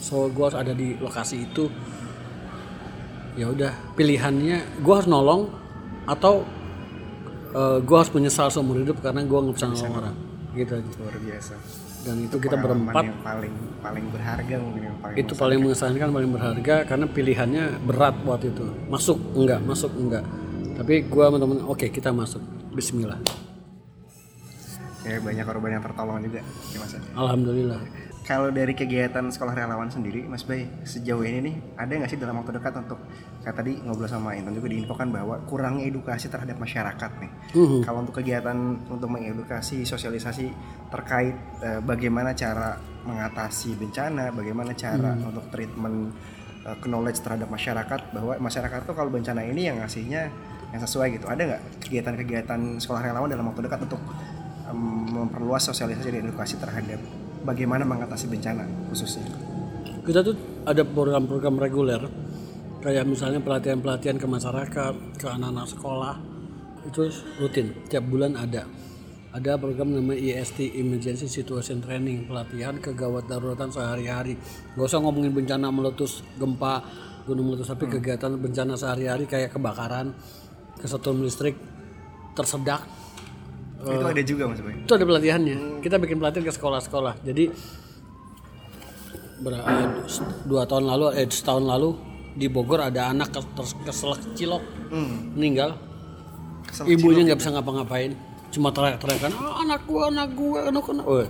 [0.00, 1.68] So gua harus ada di lokasi itu.
[3.38, 5.54] Ya udah pilihannya gue harus nolong
[6.04, 6.42] atau
[7.80, 10.16] gue harus menyesal seumur hidup karena gue nggak bisa nolong orang.
[10.50, 10.90] gitu aja.
[10.98, 11.54] Luar biasa.
[12.00, 13.04] dan itu kita Pengalaman berempat.
[13.06, 18.16] yang paling paling berharga mungkin yang paling itu paling mengesankan paling berharga karena pilihannya berat
[18.24, 18.66] waktu itu.
[18.88, 19.60] Masuk enggak?
[19.62, 20.24] Masuk enggak?
[20.80, 22.40] Tapi gue sama temen oke kita masuk.
[22.74, 23.20] Bismillah
[25.00, 26.92] ya banyak korban yang tertolong juga ya Mas.
[27.16, 27.80] Alhamdulillah
[28.20, 32.38] Kalau dari kegiatan sekolah relawan sendiri, Mas Bay, sejauh ini nih ada nggak sih dalam
[32.38, 33.00] waktu dekat untuk
[33.42, 37.30] kayak tadi ngobrol sama Intan juga diinfokan bahwa kurangnya edukasi terhadap masyarakat nih.
[37.82, 38.54] Kalau untuk kegiatan
[38.86, 40.46] untuk mengedukasi, sosialisasi
[40.92, 41.34] terkait
[41.64, 46.12] eh, bagaimana cara mengatasi bencana, bagaimana cara untuk treatment
[46.68, 50.28] eh, knowledge terhadap masyarakat bahwa masyarakat tuh kalau bencana ini yang ngasihnya
[50.70, 51.26] yang sesuai gitu.
[51.26, 53.98] Ada nggak kegiatan-kegiatan sekolah relawan dalam waktu dekat untuk
[54.70, 54.80] em,
[55.10, 57.00] memperluas sosialisasi dan edukasi terhadap
[57.42, 59.26] bagaimana mengatasi bencana khususnya.
[60.00, 62.00] kita tuh ada program-program reguler
[62.80, 66.14] kayak misalnya pelatihan-pelatihan ke masyarakat ke anak-anak sekolah
[66.88, 68.64] itu rutin tiap bulan ada.
[69.30, 74.34] Ada program namanya IST Emergency Situation Training pelatihan kegawat daruratan sehari-hari.
[74.74, 76.82] Gak usah ngomongin bencana meletus gempa
[77.28, 80.16] gunung meletus tapi kegiatan bencana sehari-hari kayak kebakaran
[80.82, 81.54] kesetrum listrik
[82.34, 82.82] tersedak
[83.82, 85.56] itu ada juga Mas itu ada pelatihannya.
[85.80, 87.14] Kita bikin pelatihan ke sekolah-sekolah.
[87.22, 87.44] Jadi
[89.40, 89.86] ber- eh,
[90.44, 91.90] dua tahun lalu eh setahun lalu
[92.30, 93.32] di Bogor ada anak
[93.82, 94.62] keselak cilok
[95.34, 95.74] meninggal.
[96.62, 98.12] Kesel ibunya nggak bisa ngapa-ngapain.
[98.50, 101.28] Cuma teriak-teriakan "Ah, anak gua anak gua anak anak Weh,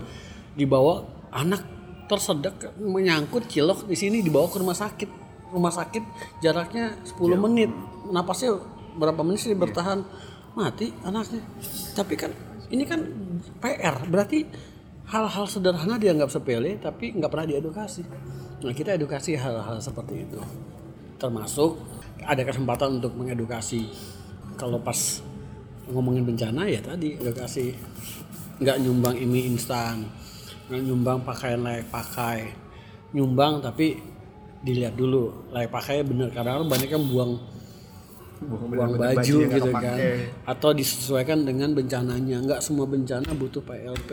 [0.57, 1.63] dibawa anak
[2.11, 5.11] tersedak menyangkut cilok di sini dibawa ke rumah sakit.
[5.51, 6.03] Rumah sakit
[6.41, 7.71] jaraknya 10 menit.
[8.09, 8.59] Napasnya
[8.95, 10.03] berapa menit sih bertahan
[10.55, 11.43] mati anaknya.
[11.95, 12.31] Tapi kan
[12.71, 13.01] ini kan
[13.59, 14.47] PR berarti
[15.11, 18.03] hal-hal sederhana dianggap sepele tapi nggak pernah diedukasi.
[18.61, 20.41] Nah kita edukasi hal-hal seperti itu.
[21.21, 21.81] Termasuk
[22.23, 23.91] ada kesempatan untuk mengedukasi.
[24.55, 25.25] Kalau pas
[25.91, 27.75] ngomongin bencana ya tadi edukasi.
[28.61, 30.21] Nggak nyumbang ini instan
[30.71, 32.55] nggak nyumbang pakaian layak pakai.
[33.11, 33.99] Nyumbang tapi
[34.63, 36.31] dilihat dulu layak pakai bener.
[36.31, 37.43] Kadang banyak yang buang
[38.41, 39.99] buang baju, nggak gitu kan.
[40.49, 42.41] atau disesuaikan dengan bencananya.
[42.41, 44.11] Nggak semua bencana butuh PLP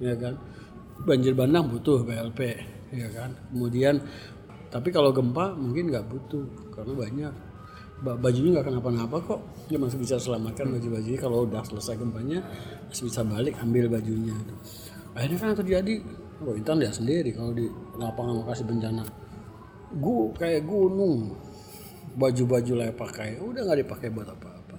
[0.00, 0.34] ya kan?
[1.04, 2.40] Banjir bandang butuh PLP
[2.96, 3.36] ya kan?
[3.52, 4.00] Kemudian
[4.68, 7.34] tapi kalau gempa mungkin nggak butuh karena banyak.
[7.98, 9.40] Ba- bajunya nggak kenapa-napa kok.
[9.68, 11.18] Dia masih bisa selamatkan baju-bajunya.
[11.18, 12.40] Kalau udah selesai gempanya
[12.88, 14.36] masih bisa balik ambil bajunya.
[15.12, 16.00] Akhirnya kan terjadi
[16.46, 17.66] oh Intan lihat sendiri kalau di
[17.98, 19.02] lapangan lokasi bencana.
[19.98, 21.47] Gu kayak gunung
[22.18, 23.38] baju-baju layak pakai.
[23.38, 24.76] Udah nggak dipakai buat apa-apa.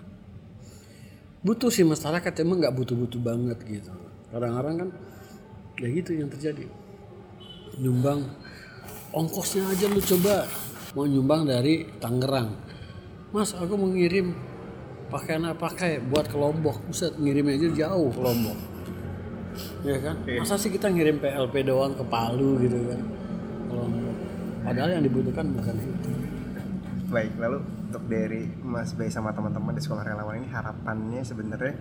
[1.39, 3.95] Butuh sih masyarakat emang nggak butuh-butuh banget gitu.
[4.29, 4.89] Kadang-kadang kan
[5.79, 6.67] ya gitu yang terjadi.
[7.79, 8.27] Nyumbang
[9.15, 10.43] ongkosnya aja lu coba.
[10.99, 12.51] Mau nyumbang dari Tangerang.
[13.31, 14.35] Mas aku mau ngirim
[15.07, 16.83] pakaian apa pakai buat ke Lombok.
[16.91, 18.11] Buset ngirimnya aja jauh.
[18.11, 18.59] Ke Lombok.
[19.87, 20.15] Ya kan?
[20.27, 22.99] Masa sih kita ngirim PLP doang ke Palu gitu kan?
[23.71, 24.09] Ke Lombok
[24.69, 26.08] padahal yang dibutuhkan bukan itu
[27.09, 31.73] Baik, lalu untuk dari Mas Bay sama teman-teman di sekolah relawan ini harapannya sebenarnya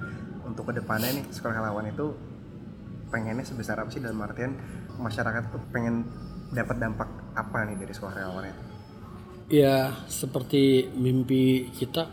[0.49, 2.17] untuk ke depannya nih sekolah relawan itu
[3.13, 4.57] pengennya sebesar apa sih dalam artian
[4.97, 6.09] masyarakat tuh pengen
[6.49, 8.63] dapat dampak apa nih dari sekolah relawan itu?
[9.53, 12.09] Ya seperti mimpi kita,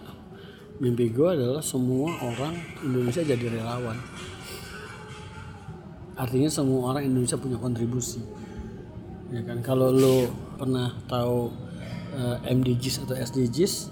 [0.83, 2.51] mimpi gue adalah semua orang
[2.83, 3.95] Indonesia jadi relawan.
[6.19, 8.19] Artinya semua orang Indonesia punya kontribusi.
[9.31, 11.64] Ya kan kalau lo pernah tahu
[12.15, 13.91] eh, MDGs atau SDGs,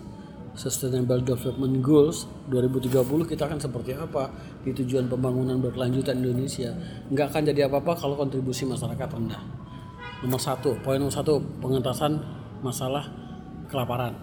[0.53, 4.29] Sustainable Development Goals 2030 kita akan seperti apa?
[4.61, 6.71] Di tujuan pembangunan berkelanjutan Indonesia.
[7.09, 9.41] Nggak akan jadi apa-apa kalau kontribusi masyarakat rendah.
[10.23, 12.21] Nomor satu poin nomor satu pengentasan
[12.63, 13.11] masalah
[13.67, 14.13] kelaparan.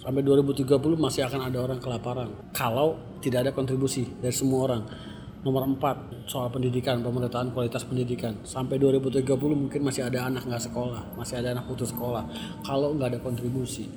[0.00, 4.82] Sampai 2030 masih akan ada orang kelaparan kalau tidak ada kontribusi dari semua orang
[5.40, 8.36] nomor empat soal pendidikan pemerataan kualitas pendidikan.
[8.44, 9.24] Sampai 2030
[9.56, 12.28] mungkin masih ada anak nggak sekolah masih ada anak putus sekolah.
[12.64, 13.88] Kalau nggak ada kontribusi.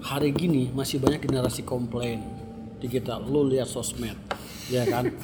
[0.00, 2.24] Hari gini masih banyak generasi komplain
[2.80, 4.16] di kita lu lihat sosmed.
[4.70, 5.06] Ya kan?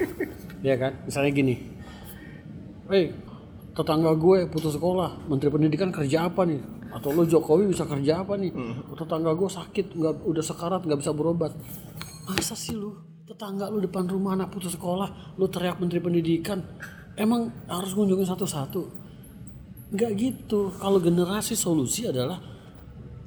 [0.65, 0.99] Ya kan?
[1.05, 1.57] Misalnya gini
[2.89, 3.13] Hei,
[3.77, 6.63] tetangga gue putus sekolah, menteri pendidikan kerja apa nih?
[6.95, 8.55] Atau lu Jokowi bisa kerja apa nih?
[8.95, 11.51] Tetangga gue sakit, nggak udah sekarat, nggak bisa berobat.
[12.31, 16.63] Masa sih lu tetangga lu depan rumah anak putus sekolah, lu teriak menteri pendidikan,
[17.19, 18.87] emang harus kunjungin satu-satu?
[19.91, 20.71] Nggak gitu.
[20.79, 22.39] Kalau generasi solusi adalah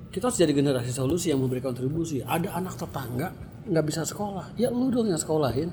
[0.07, 2.23] kita harus jadi generasi solusi yang memberi kontribusi.
[2.23, 3.27] Ada anak tetangga
[3.67, 5.69] nggak bisa sekolah, ya lu dong yang sekolahin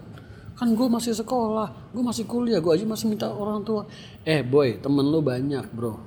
[0.56, 3.84] kan gue masih sekolah, gue masih kuliah, gue aja masih minta orang tua.
[4.24, 6.00] Eh boy, temen lu banyak bro,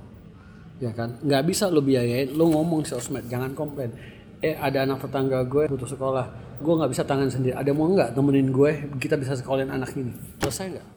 [0.82, 1.22] ya kan?
[1.22, 3.94] Nggak bisa lu biayain, lu ngomong sosmed, jangan komplain.
[4.40, 6.26] Eh ada anak tetangga gue butuh sekolah,
[6.64, 7.60] gue nggak bisa tangan sendiri.
[7.60, 10.16] Ada mau nggak temenin gue, kita bisa sekolahin anak ini?
[10.40, 10.88] Selesai nggak?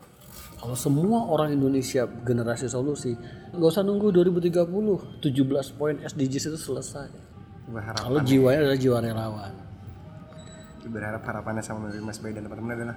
[0.62, 3.18] Kalau semua orang Indonesia generasi solusi,
[3.50, 7.10] nggak usah nunggu 2030, 17 poin SDGs itu selesai.
[7.66, 9.54] Berharap, Kalau jiwanya adalah jiwa relawan.
[10.82, 12.96] berharap harapannya sama Mas Bay dan teman-teman adalah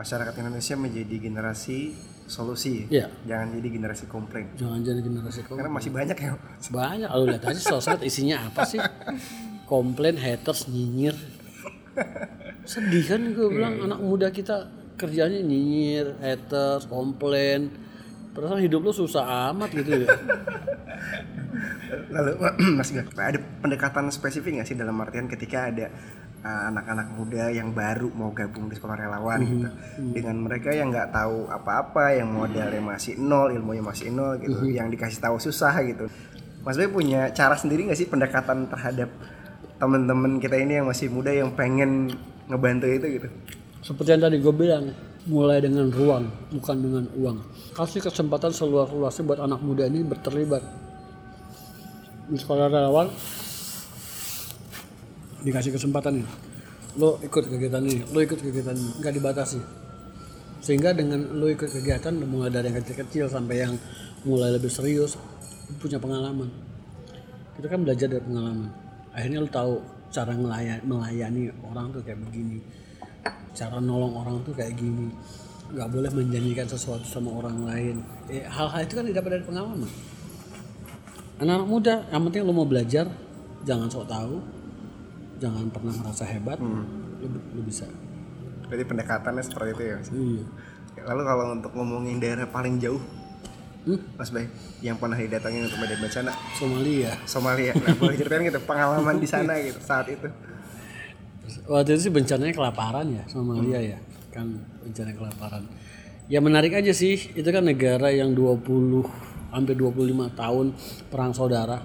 [0.00, 1.92] masyarakat Indonesia menjadi generasi
[2.24, 2.88] solusi.
[2.88, 3.08] Iya.
[3.24, 4.52] Jangan jadi generasi komplain.
[4.56, 5.56] Jangan jadi generasi kau.
[5.56, 6.32] Karena masih banyak ya.
[6.72, 8.80] Banyak, lu lihat aja sosmed isinya apa sih?
[9.68, 11.12] Komplain, haters, nyinyir.
[12.64, 17.68] Sedih kan gue bilang anak muda kita kerjanya nyinyir, haters, komplain.
[18.32, 20.08] Perasaan hidup lu susah amat gitu ya.
[22.08, 22.32] Lalu
[22.80, 25.92] Mas Bay, ada pendekatan spesifik nggak sih dalam artian ketika ada
[26.44, 29.68] uh, anak-anak muda yang baru mau gabung di sekolah relawan gitu
[30.14, 34.88] dengan mereka yang nggak tahu apa-apa yang modalnya masih nol ilmunya masih nol gitu yang
[34.92, 36.06] dikasih tahu susah gitu
[36.62, 39.08] Mas Bay punya cara sendiri nggak sih pendekatan terhadap
[39.78, 42.10] teman-teman kita ini yang masih muda yang pengen
[42.50, 43.28] ngebantu itu gitu
[43.78, 44.90] Seperti yang tadi gue bilang,
[45.30, 47.38] mulai dengan ruang, bukan dengan uang.
[47.76, 50.60] Kasih kesempatan seluas-luasnya buat anak muda ini berterlibat.
[52.26, 53.08] Di sekolah relawan,
[55.46, 56.28] dikasih kesempatan ini.
[56.98, 59.60] Lo ikut kegiatan ini, lo ikut kegiatan ini, nggak dibatasi.
[60.58, 63.78] Sehingga dengan lo ikut kegiatan, mulai dari yang kecil-kecil sampai yang
[64.26, 65.14] mulai lebih serius,
[65.78, 66.50] punya pengalaman.
[67.54, 68.87] Kita kan belajar dari pengalaman.
[69.18, 69.82] Akhirnya lo tahu
[70.14, 72.62] cara melayani, melayani orang tuh kayak begini.
[73.50, 75.10] Cara nolong orang tuh kayak gini.
[75.74, 77.96] Nggak boleh menjanjikan sesuatu sama orang lain.
[78.30, 79.90] Eh, hal-hal itu kan didapat dari pengalaman.
[81.42, 83.10] Anak-anak muda yang penting lo mau belajar
[83.66, 84.38] jangan sok tahu.
[85.42, 86.82] Jangan pernah merasa hebat lo,
[87.26, 87.90] lo bisa.
[88.70, 89.98] Berarti pendekatannya seperti itu ya?
[90.14, 90.44] Iya.
[91.10, 93.02] Lalu kalau untuk ngomongin daerah paling jauh
[93.88, 94.00] Hmm?
[94.20, 94.44] Mas Bay
[94.84, 96.32] yang pernah didatangin untuk medan bencana?
[96.60, 97.12] Somalia.
[97.24, 97.72] Somalia.
[97.72, 100.28] Nah boleh ceritain gitu pengalaman di sana gitu saat itu.
[101.64, 103.98] Waktu itu sih bencananya kelaparan ya Somalia ya.
[104.28, 105.64] Kan bencana kelaparan.
[106.28, 107.32] Ya menarik aja sih.
[107.32, 109.08] Itu kan negara yang 20
[109.56, 110.76] hampir 25 tahun
[111.08, 111.80] perang saudara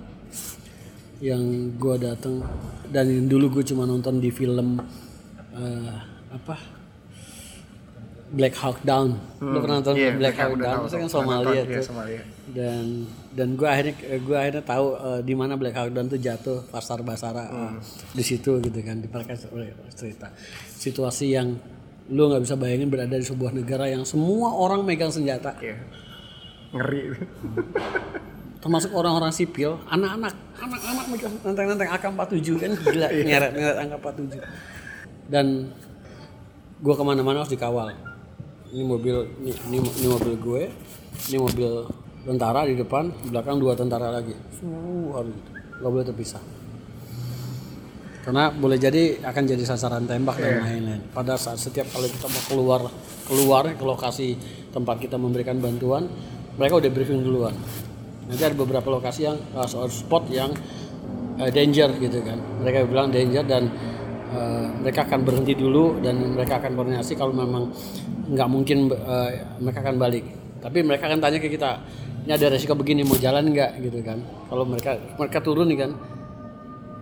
[1.24, 2.44] yang gua datang
[2.92, 4.76] dan dulu gue cuma nonton di film
[5.56, 5.96] eh,
[6.36, 6.83] apa
[8.34, 9.14] Black Hawk Down.
[9.38, 11.86] Lo pernah nonton Iya, Black Black Hawk Hawk Down itu kan Somalia nonton, iya, tuh.
[11.86, 12.22] Somalia.
[12.54, 12.86] dan
[13.34, 17.06] dan gue akhirnya gue akhirnya tahu eh, di mana Black Hawk Down tuh jatuh pasar
[17.06, 17.74] Basara eh,
[18.18, 19.38] di situ gitu kan di mereka
[19.94, 20.34] cerita.
[20.74, 21.54] Situasi yang
[22.10, 25.54] lu nggak bisa bayangin berada di sebuah negara yang semua orang megang senjata.
[25.62, 25.78] Iya.
[26.74, 27.14] ngeri.
[28.60, 34.42] Termasuk orang-orang sipil anak-anak anak-anak megang nanteng-nanteng AK-47 kan gila nyeret nyeret AK-47
[35.30, 35.70] dan
[36.82, 37.94] gue ke mana-mana harus dikawal
[38.74, 40.64] ini mobil ini, ini, ini mobil gue.
[41.30, 41.72] Ini mobil
[42.26, 44.34] tentara di depan di belakang dua tentara lagi.
[44.34, 44.66] Gitu.
[45.78, 46.42] nggak boleh terpisah.
[48.24, 51.02] Karena boleh jadi akan jadi sasaran tembak dan lain-lain.
[51.12, 52.82] Pada saat setiap kali kita mau keluar
[53.30, 54.40] keluar ke lokasi
[54.72, 56.08] tempat kita memberikan bantuan
[56.58, 57.54] mereka udah briefing duluan.
[58.26, 60.56] Nanti ada beberapa lokasi yang uh, spot yang
[61.38, 62.40] uh, danger gitu kan.
[62.64, 63.68] Mereka bilang danger dan
[64.34, 67.70] uh, mereka akan berhenti dulu dan mereka akan koordinasi kalau memang
[68.34, 69.30] nggak mungkin uh,
[69.62, 70.26] mereka akan balik.
[70.60, 71.80] Tapi mereka akan tanya ke kita
[72.24, 73.72] ini ada resiko begini mau jalan nggak?
[73.80, 74.20] Gitu kan.
[74.50, 75.92] Kalau mereka mereka turun nih kan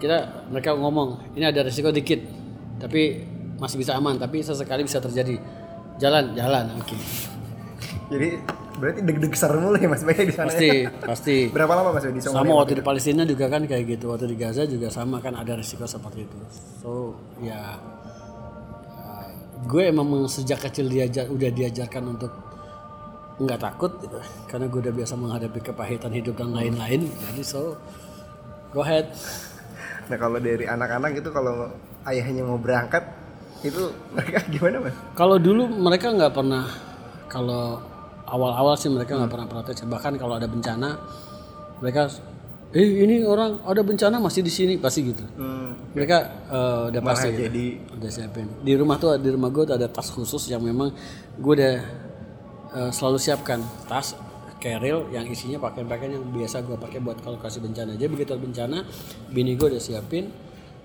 [0.01, 2.19] kita mereka ngomong ini ada resiko dikit
[2.81, 3.21] tapi
[3.61, 5.39] masih bisa aman tapi sesekali bisa terjadi.
[5.97, 6.97] Jalan jalan oke.
[8.11, 8.29] Jadi
[8.81, 10.49] berarti deg-deg ser mulu ya Mas Bayu di sana.
[10.49, 10.89] pasti ya?
[11.05, 12.41] pasti Berapa lama Mas Bayu di Somalia?
[12.41, 15.53] sama waktu di Palestina juga kan kayak gitu waktu di Gaza juga sama kan ada
[15.53, 16.37] risiko seperti itu
[16.81, 17.77] so ya
[18.97, 19.29] uh,
[19.63, 22.33] gue emang sejak kecil diajar udah diajarkan untuk
[23.37, 27.77] nggak takut gitu karena gue udah biasa menghadapi kepahitan hidup dan lain-lain jadi so
[28.69, 29.05] go ahead
[30.09, 31.71] Nah kalau dari anak-anak itu kalau
[32.03, 32.99] ayahnya mau berangkat
[33.63, 34.95] itu mereka gimana Mas?
[35.15, 36.65] kalau dulu mereka nggak pernah
[37.25, 37.79] kalau
[38.31, 39.83] awal-awal sih mereka nggak pernah protes.
[39.83, 40.95] Bahkan kalau ada bencana
[41.83, 42.07] mereka
[42.71, 45.27] eh ini orang ada bencana masih di sini pasti gitu.
[45.35, 47.41] Hmm, mereka eh, udah pasti gitu.
[47.51, 47.65] jadi
[47.99, 48.47] udah siapin.
[48.63, 50.95] Di rumah tuh di rumah gue tuh ada tas khusus yang memang
[51.35, 51.75] gue udah
[52.79, 53.59] eh, selalu siapkan.
[53.91, 54.15] Tas
[54.61, 57.99] keril yang isinya pakaian-pakaian yang biasa gue pakai buat kalau kasih bencana.
[57.99, 58.77] Jadi begitu ada bencana
[59.27, 60.31] bini gue udah siapin.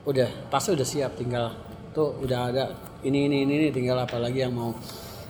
[0.03, 1.13] Udah tasnya udah siap.
[1.15, 1.55] Tinggal
[1.95, 2.65] tuh udah ada
[3.07, 3.69] ini ini ini, ini.
[3.71, 4.75] Tinggal apa lagi yang mau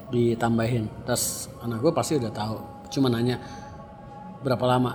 [0.09, 2.57] ditambahin tas anak gue pasti udah tahu
[2.89, 3.43] cuma nanya
[4.41, 4.93] berapa lama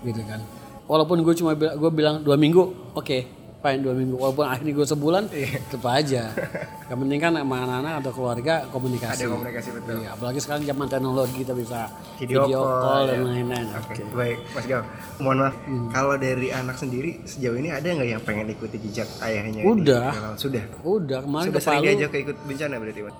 [0.00, 0.38] gitu kan
[0.86, 3.18] walaupun gue cuma bilang gue bilang dua minggu oke
[3.58, 5.22] fine dua minggu walaupun akhirnya gue sebulan
[5.66, 6.30] tetap aja
[6.88, 9.94] yang penting kan sama anak-anak atau keluarga komunikasi ada komunikasi betul.
[9.98, 11.90] Iya, apalagi sekarang zaman teknologi kita bisa
[12.22, 13.26] Video call, dan ya.
[13.28, 14.02] lain-lain Oke, Oke.
[14.14, 14.82] baik Mas Gal.
[15.18, 15.88] Mohon maaf, Hmm.
[15.90, 19.66] kalau dari anak sendiri sejauh ini ada nggak yang pengen ikuti jejak ayahnya?
[19.66, 20.06] Udah.
[20.14, 20.38] relawan?
[20.38, 20.64] Sudah.
[20.86, 23.16] udah kemarin Sudah ke sering Palu diajak ikut bencana berarti Mas?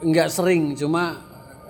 [0.00, 1.20] Nggak sering cuma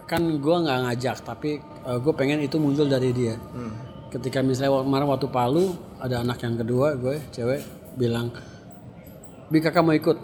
[0.06, 3.34] kan gue nggak ngajak tapi gue pengen itu muncul dari dia.
[3.38, 3.72] Hmm.
[4.10, 5.70] ketika misalnya kemarin waktu Palu
[6.02, 7.62] ada anak yang kedua gue cewek
[7.94, 8.34] bilang
[9.50, 10.18] bi kakak mau ikut?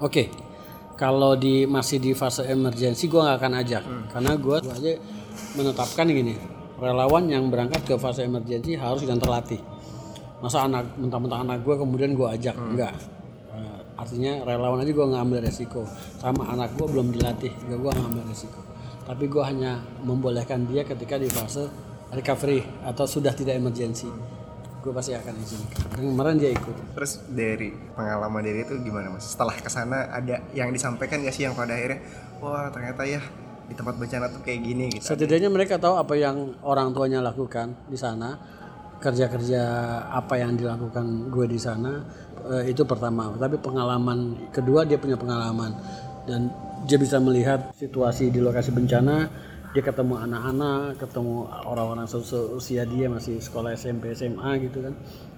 [0.00, 0.32] Oke.
[0.96, 3.82] Kalau di masih di fase emergency gue nggak akan ajak.
[4.12, 4.92] Karena gue aja
[5.56, 6.36] menetapkan gini
[6.76, 9.60] relawan yang berangkat ke fase emergency harus yang terlatih.
[10.40, 12.56] Masa anak mentang-mentang anak gue kemudian gue ajak?
[12.56, 13.19] Enggak Eh,
[14.00, 15.84] artinya relawan aja gue nggak ambil resiko.
[16.16, 18.60] Sama anak gue belum dilatih juga gue nggak ambil resiko.
[19.04, 21.68] Tapi gue hanya membolehkan dia ketika di fase
[22.16, 24.08] recovery atau sudah tidak emergency.
[24.80, 25.84] Gue pasti akan izinkan.
[25.92, 26.96] Dan kemarin dia ikut.
[26.96, 29.36] Terus dari pengalaman dari itu gimana Mas?
[29.36, 32.00] Setelah ke sana ada yang disampaikan nggak sih yang pada akhirnya
[32.40, 33.20] wah ternyata ya
[33.68, 35.14] di tempat bencana tuh kayak gini gitu.
[35.14, 38.40] setidaknya mereka tahu apa yang orang tuanya lakukan di sana.
[39.00, 39.62] Kerja-kerja
[40.12, 42.04] apa yang dilakukan gue di sana
[42.50, 43.32] eh, itu pertama.
[43.36, 45.74] Tapi pengalaman kedua dia punya pengalaman.
[46.24, 46.50] Dan
[46.84, 49.28] dia bisa melihat situasi di lokasi bencana.
[49.70, 54.94] Dia ketemu anak-anak ketemu orang-orang seusia dia masih sekolah SMP SMA gitu kan.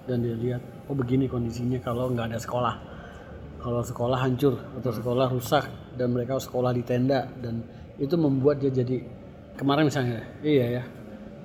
[0.09, 2.75] Dan dia lihat oh begini kondisinya kalau nggak ada sekolah.
[3.63, 7.29] Kalau sekolah hancur atau sekolah rusak dan mereka sekolah di tenda.
[7.39, 7.63] Dan
[8.01, 8.99] itu membuat dia jadi
[9.53, 10.83] kemarin misalnya iya ya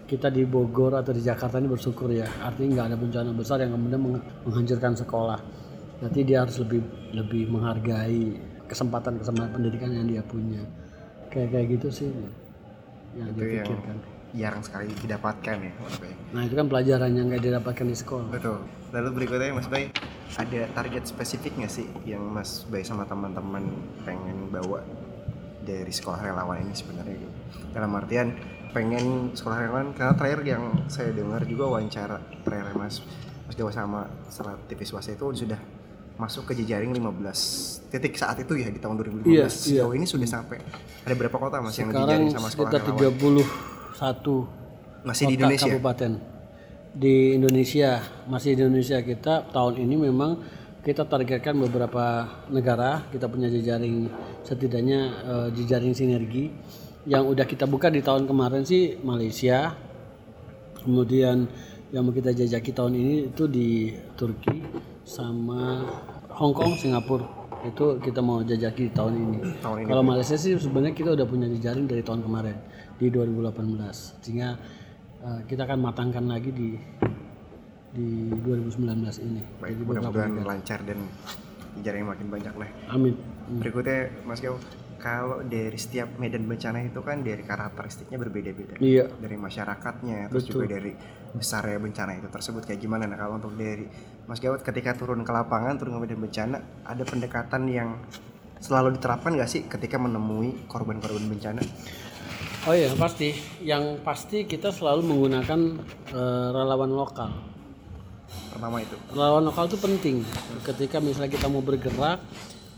[0.09, 3.77] kita di Bogor atau di Jakarta ini bersyukur ya artinya nggak ada bencana besar yang
[3.77, 5.39] kemudian meng- menghancurkan sekolah
[6.01, 6.81] berarti dia harus lebih
[7.13, 10.65] lebih menghargai kesempatan kesempatan pendidikan yang dia punya
[11.29, 12.09] kayak kayak gitu sih
[13.13, 16.13] yang itu dia yang jarang sekali didapatkan ya Mas Bay.
[16.33, 18.59] nah itu kan pelajaran yang nggak didapatkan di sekolah Betul.
[18.89, 19.93] Lalu berikutnya Mas Bay,
[20.41, 23.69] ada target spesifik nggak sih yang Mas Bay sama teman-teman
[24.09, 24.81] pengen bawa
[25.61, 27.33] dari sekolah relawan ini sebenarnya gitu?
[27.77, 28.33] Dalam artian
[28.73, 33.01] pengen sekolah relawan karena terakhir yang saya dengar juga wawancara terakhir Mas
[33.49, 35.61] Mas Jawa sama salah TV swasta itu sudah
[36.19, 40.27] masuk ke jejaring 15 titik saat itu ya di tahun 2015 Iya, sejauh ini sudah
[40.27, 40.59] sampai
[41.07, 43.35] ada berapa kota mas yang sekarang dijaring sama sekolah sekitar relawan
[43.95, 45.71] 31 masih di kota Indonesia?
[45.71, 46.13] kabupaten.
[46.99, 47.91] Di Indonesia
[48.27, 49.35] masih di Indonesia kita.
[49.55, 50.43] Tahun ini memang
[50.83, 54.11] kita targetkan beberapa negara kita punya jejaring
[54.43, 56.51] setidaknya eh, jejaring sinergi
[57.09, 59.73] yang udah kita buka di tahun kemarin sih Malaysia.
[60.85, 61.49] Kemudian
[61.89, 64.61] yang mau kita jajaki tahun ini itu di Turki
[65.09, 65.89] sama
[66.37, 67.25] Hong Kong Singapura.
[67.65, 69.39] Itu kita mau jajaki tahun ini.
[69.65, 69.89] Tahun ini.
[69.89, 72.57] Kalau Malaysia sih sebenarnya kita udah punya jejaring dari tahun kemarin
[73.01, 74.55] di 2018 sehingga
[75.25, 76.77] eh, kita akan matangkan lagi di
[77.89, 78.85] di 2019
[79.25, 79.43] ini.
[79.65, 81.01] baik mudah-mudahan lancar dan
[81.81, 82.69] jejaring makin banyak lah.
[82.93, 83.17] Amin.
[83.49, 84.61] Berikutnya Mas Gau,
[84.99, 88.75] kalau dari setiap medan bencana itu kan dari karakteristiknya berbeda-beda.
[88.83, 89.07] Iya.
[89.15, 90.93] Dari masyarakatnya, terus juga dari
[91.33, 93.07] besarnya bencana itu tersebut kayak gimana?
[93.07, 93.87] Nah kalau untuk dari
[94.27, 97.89] Mas Gawat ketika turun ke lapangan, turun ke medan bencana, ada pendekatan yang
[98.59, 101.63] selalu diterapkan nggak sih ketika menemui korban-korban bencana?
[102.67, 103.33] Oh iya pasti.
[103.63, 105.61] Yang pasti kita selalu menggunakan
[106.11, 107.31] eh, relawan lokal.
[108.51, 108.99] Pertama itu.
[109.15, 110.17] Relawan lokal itu penting.
[110.67, 112.19] Ketika misalnya kita mau bergerak,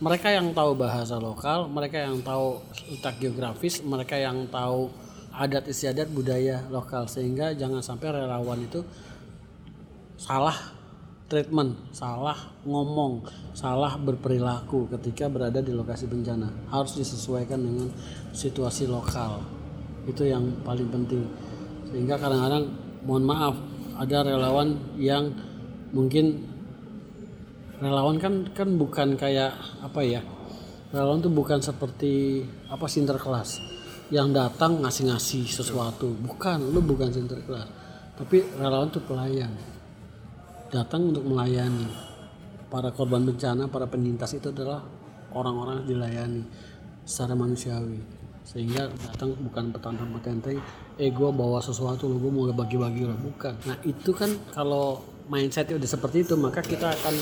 [0.01, 4.89] mereka yang tahu bahasa lokal, mereka yang tahu letak geografis, mereka yang tahu
[5.31, 8.81] adat istiadat budaya lokal sehingga jangan sampai relawan itu
[10.17, 10.57] salah
[11.31, 12.35] treatment, salah
[12.67, 13.23] ngomong,
[13.55, 16.51] salah berperilaku ketika berada di lokasi bencana.
[16.73, 17.89] Harus disesuaikan dengan
[18.35, 19.39] situasi lokal.
[20.11, 21.23] Itu yang paling penting.
[21.93, 22.67] Sehingga kadang-kadang
[23.07, 23.55] mohon maaf
[23.95, 25.31] ada relawan yang
[25.95, 26.51] mungkin
[27.81, 30.21] relawan kan kan bukan kayak apa ya?
[30.93, 33.63] Relawan tuh bukan seperti apa sinterklas
[34.13, 36.13] yang datang ngasih-ngasih sesuatu.
[36.13, 37.67] Bukan, lu bukan sinterklas.
[38.19, 39.51] Tapi relawan tuh pelayan
[40.71, 41.89] datang untuk melayani
[42.71, 44.85] para korban bencana, para penyintas itu adalah
[45.35, 46.43] orang-orang dilayani
[47.07, 47.99] secara manusiawi
[48.47, 50.59] sehingga datang bukan petang sama tenteng
[50.99, 54.99] eh gue bawa sesuatu lo gue mau bagi-bagi lo bukan nah itu kan kalau
[55.31, 57.15] mindsetnya udah seperti itu maka kita akan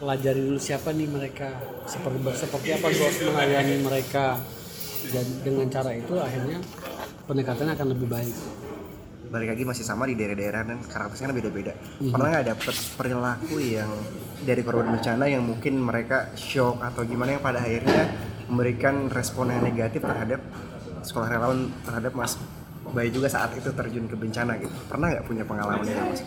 [0.00, 1.52] pelajari dulu siapa nih mereka
[1.84, 4.40] seperti seperti apa gue harus melayani mereka
[5.12, 6.58] dan dengan cara itu akhirnya
[7.28, 8.36] pendekatannya akan lebih baik
[9.30, 11.72] balik lagi masih sama di daerah-daerah dan karakternya kan beda-beda.
[12.02, 13.90] Pernah nggak dapet perilaku yang
[14.42, 18.10] dari korban bencana yang mungkin mereka shock atau gimana yang pada akhirnya
[18.50, 20.42] memberikan respon yang negatif terhadap
[21.06, 22.34] sekolah relawan terhadap Mas
[22.90, 24.74] Bayu juga saat itu terjun ke bencana gitu.
[24.90, 26.26] Pernah nggak punya pengalaman yang Mas?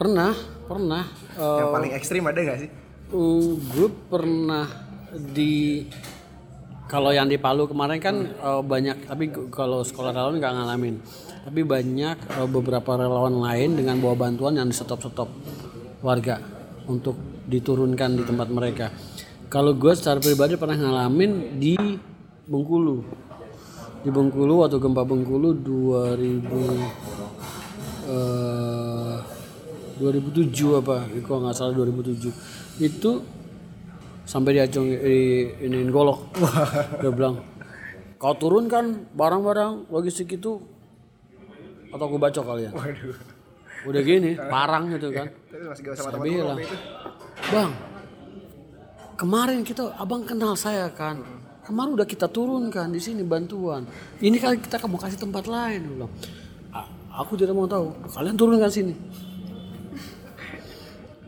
[0.00, 0.32] Pernah
[0.64, 1.04] pernah
[1.36, 2.72] Yang eh, paling ekstrim ada nggak sih?
[3.12, 4.64] Uh, gue pernah
[5.12, 5.84] di
[6.88, 10.96] kalau yang di Palu kemarin kan uh, banyak tapi kalau sekolah relawan nggak ngalamin.
[11.44, 15.28] Tapi banyak uh, beberapa relawan lain dengan bawa bantuan yang di stop-stop
[16.00, 16.40] warga
[16.88, 18.88] untuk diturunkan di tempat mereka.
[19.52, 21.76] Kalau gue secara pribadi pernah ngalamin di
[22.48, 23.04] Bengkulu.
[24.00, 27.20] Di Bengkulu waktu gempa Bengkulu 2000
[28.10, 28.99] eh
[30.00, 32.32] 2007 apa kalau nggak salah 2007
[32.80, 33.10] itu
[34.24, 35.18] sampai diacung di
[35.60, 36.32] iniin golok.
[36.98, 37.42] Dia bilang
[38.16, 40.60] kau turunkan barang-barang logistik itu
[41.90, 43.16] atau aku bacok kalian Waduh.
[43.90, 45.26] udah gini parang gitu kan.
[45.74, 46.58] Saya teman bilang
[47.50, 47.70] bang
[49.16, 51.20] kemarin kita abang kenal saya kan.
[51.60, 53.86] Kemarin udah kita turunkan di sini bantuan.
[54.18, 55.86] Ini kali kita mau kasih tempat lain.
[55.86, 56.10] Bilang
[56.70, 56.88] "A-
[57.20, 57.94] aku tidak mau tahu.
[58.10, 58.94] Kalian turunkan sini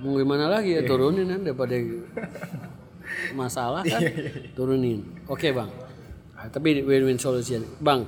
[0.02, 1.78] mau gimana lagi ya turunin kan daripada
[3.38, 4.02] masalah kan
[4.58, 5.06] turunin.
[5.30, 5.70] Oke bang.
[6.34, 7.62] Ah, tapi win-win solution.
[7.78, 8.04] Bang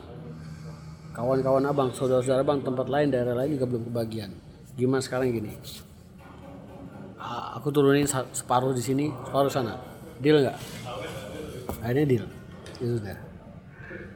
[1.15, 4.31] kawan-kawan abang saudara-saudara bang tempat lain daerah lain juga belum kebagian.
[4.75, 5.55] Gimana sekarang gini?
[7.15, 9.79] Ah, aku turunin separuh di sini separuh sana.
[10.19, 10.59] Deal nggak?
[11.79, 12.27] Akhirnya deal.
[12.83, 13.34] Itu sudah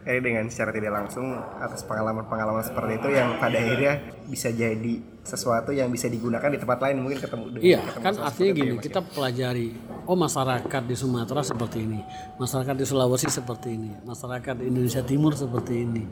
[0.09, 5.69] Kayak dengan secara tidak langsung atas pengalaman-pengalaman seperti itu yang pada akhirnya bisa jadi sesuatu
[5.77, 8.81] yang bisa digunakan di tempat lain mungkin ketemu dengan Iya, ketemu kan artinya gini, ya,
[8.81, 9.69] kita pelajari,
[10.09, 12.01] oh masyarakat di Sumatera seperti ini,
[12.41, 16.03] masyarakat di Sulawesi seperti ini, masyarakat di Indonesia Timur seperti ini.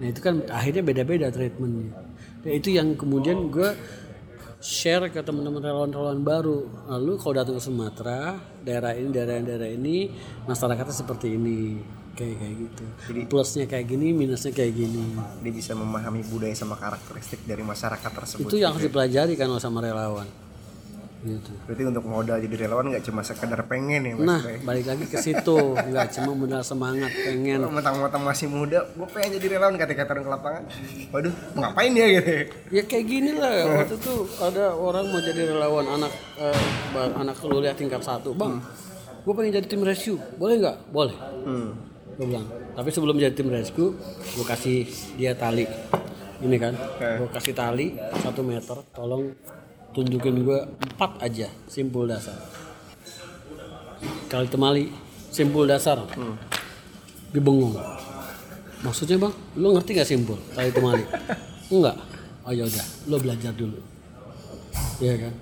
[0.00, 1.92] Nah itu kan akhirnya beda-beda treatmentnya.
[2.48, 3.76] Nah itu yang kemudian gue
[4.64, 6.58] share ke teman-teman relawan-relawan baru.
[6.88, 10.08] Lalu kalau datang ke Sumatera, daerah ini, daerah daerah ini,
[10.48, 11.82] masyarakatnya seperti ini,
[12.12, 12.82] kayak kayak gitu.
[13.28, 15.16] Plusnya kayak gini, minusnya kayak gini.
[15.40, 18.48] dia bisa memahami budaya sama karakteristik dari masyarakat tersebut.
[18.48, 20.28] Itu yang harus dipelajari kan sama relawan.
[21.22, 21.54] Gitu.
[21.70, 24.26] Berarti untuk modal jadi relawan nggak cuma sekedar pengen ya mas.
[24.26, 27.62] Nah, balik lagi ke situ, nggak cuma modal semangat pengen.
[27.62, 30.62] Kalau mentang-mentang masih muda, gue pengen jadi relawan ketika turun ke lapangan.
[31.14, 32.34] Waduh, ngapain ya gitu?
[32.74, 33.54] Ya kayak gini lah.
[33.86, 36.58] Waktu itu ada orang mau jadi relawan anak eh,
[37.14, 38.58] anak kuliah tingkat satu, bang.
[39.22, 40.76] Gue pengen jadi tim rescue, boleh nggak?
[40.90, 41.14] Boleh.
[41.46, 41.91] Hmm.
[42.16, 42.46] Gue bilang.
[42.72, 43.96] Tapi sebelum jadi tim rescue,
[44.36, 45.64] gue kasih dia tali.
[46.42, 48.80] Ini kan, gue kasih tali satu meter.
[48.90, 49.30] Tolong
[49.92, 50.58] tunjukin gue
[50.92, 52.36] empat aja simpul dasar.
[54.26, 54.88] Kali temali
[55.28, 56.00] simpul dasar.
[57.32, 57.76] Dibengong.
[58.82, 61.04] Maksudnya bang, lu ngerti gak simpul kali temali?
[61.74, 61.96] Enggak.
[62.42, 63.78] Oh ya udah, lu belajar dulu.
[64.98, 65.34] Iya kan?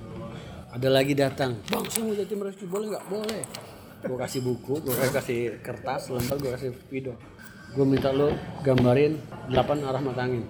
[0.77, 3.05] Ada lagi datang, bang saya mau jadi tim rescue boleh nggak?
[3.09, 3.43] Boleh.
[4.01, 7.13] Gue kasih buku, gue kasih kertas, lembar, gue kasih video.
[7.77, 8.33] Gue minta lo
[8.65, 9.21] gambarin
[9.53, 10.43] 8 arah mata angin.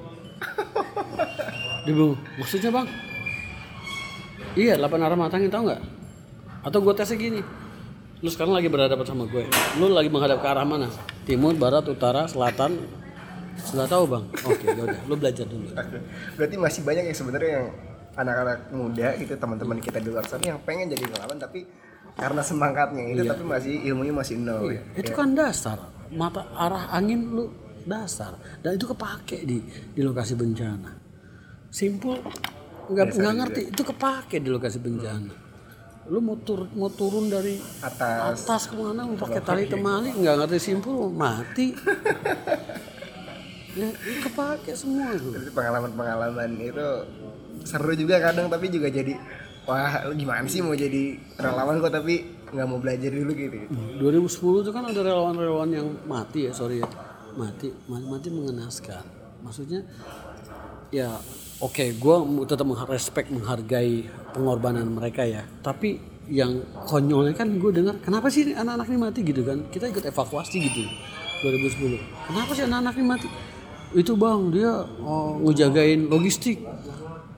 [1.85, 2.87] Dia bilang, maksudnya bang?
[4.55, 5.83] Iya, 8 arah mata angin tau nggak?
[6.63, 7.41] Atau gue tesnya gini,
[8.23, 9.43] lu sekarang lagi berhadapan sama gue,
[9.81, 10.87] lu lagi menghadap ke arah mana?
[11.27, 12.79] Timur, barat, utara, selatan?
[13.61, 14.25] Sudah tahu bang?
[14.47, 15.75] Oke, yaudah, lu belajar dulu.
[16.39, 17.67] Berarti masih banyak yang sebenarnya yang
[18.17, 21.63] anak-anak muda gitu teman-teman kita di luar sana yang pengen jadi relawan tapi
[22.17, 24.83] karena semangatnya itu tapi masih ilmunya masih nol ya.
[24.97, 25.79] itu kan dasar.
[26.11, 27.45] Mata arah angin lu
[27.87, 28.35] dasar.
[28.61, 29.63] Dan itu kepake di
[29.95, 30.91] di lokasi bencana.
[31.71, 32.19] Simpul
[32.91, 33.61] nggak nggak ngerti.
[33.71, 35.35] Itu kepake di lokasi bencana.
[36.11, 38.43] Lu mau tur mau turun dari Atas.
[38.43, 41.71] atas ke mana mau pakai tali temali nggak ngerti simpul mati.
[43.71, 45.31] Ya itu kepake semua itu.
[45.31, 46.89] Berarti pengalaman-pengalaman itu
[47.63, 49.15] seru juga kadang tapi juga jadi
[49.71, 53.59] wah lu gimana sih mau jadi relawan kok tapi nggak mau belajar dulu gitu?
[54.03, 56.89] 2010 itu kan ada relawan-relawan yang mati ya sorry ya.
[57.39, 59.07] Mati mati, mati mengenaskan.
[59.47, 59.87] Maksudnya
[60.91, 61.15] ya
[61.63, 62.17] oke gue
[62.51, 65.47] tetap respect menghargai pengorbanan mereka ya.
[65.63, 69.71] Tapi yang konyolnya kan gue dengar kenapa sih anak-anak ini mati gitu kan?
[69.71, 70.83] Kita ikut evakuasi gitu
[71.41, 73.29] 2010 kenapa sih anak-anak ini mati?
[73.95, 76.63] Itu bang dia oh, ngejagain logistik.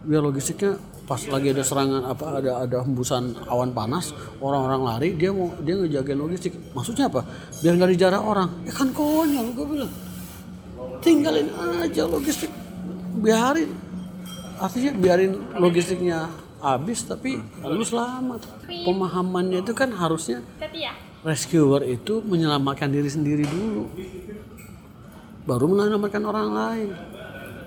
[0.02, 5.34] Biar logistiknya pas lagi ada serangan apa ada ada hembusan awan panas orang-orang lari dia
[5.34, 6.55] mau dia ngejagain logistik.
[6.72, 7.26] Maksudnya apa?
[7.59, 8.48] Biar nggak dijarah orang.
[8.62, 9.92] Ya kan konyol gue bilang.
[11.03, 11.50] Tinggalin
[11.82, 12.50] aja logistik.
[13.18, 13.70] Biarin.
[14.62, 16.30] Artinya biarin logistiknya
[16.62, 18.46] habis tapi lu selamat.
[18.70, 20.40] Pemahamannya itu kan harusnya
[21.26, 23.90] rescuer itu menyelamatkan diri sendiri dulu.
[25.42, 26.88] Baru menyelamatkan orang lain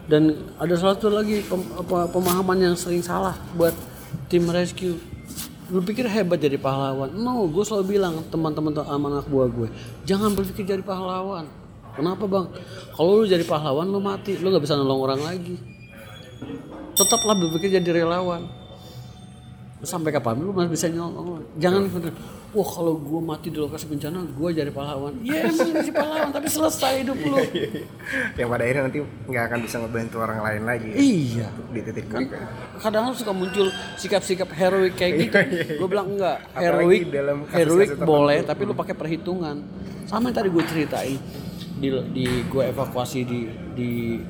[0.05, 3.73] dan ada satu lagi pem- apa, pemahaman yang sering salah buat
[4.29, 4.97] tim rescue.
[5.73, 7.09] Lu pikir hebat jadi pahlawan?
[7.09, 9.67] No gue selalu bilang teman-teman sama anak buah gue.
[10.05, 11.49] Jangan berpikir jadi pahlawan.
[11.97, 12.45] Kenapa bang?
[12.93, 14.37] Kalau lu jadi pahlawan lu mati.
[14.37, 15.57] Lu nggak bisa nolong orang lagi.
[16.93, 18.45] Tetaplah berpikir jadi relawan
[19.85, 20.41] sampai kapan?
[20.41, 22.13] Lu masih bisa nyolong jangan bener
[22.55, 25.13] wah kalau gue mati di lokasi bencana gue jadi pahlawan.
[25.21, 27.35] Ya emang jadi pahlawan tapi selesai hidup lu.
[28.39, 30.89] Yang pada akhirnya nanti nggak akan bisa ngebantu orang lain lagi.
[30.89, 32.23] Ya, iya di titik kan
[32.79, 33.67] kadang suka muncul
[33.99, 35.37] sikap-sikap heroik kayak gitu.
[35.83, 39.59] gue bilang enggak heroik dalam heroik boleh tapi lu pakai perhitungan.
[40.07, 41.19] Sama yang tadi gue ceritain
[41.75, 43.39] di, di gue evakuasi di,
[43.75, 43.89] di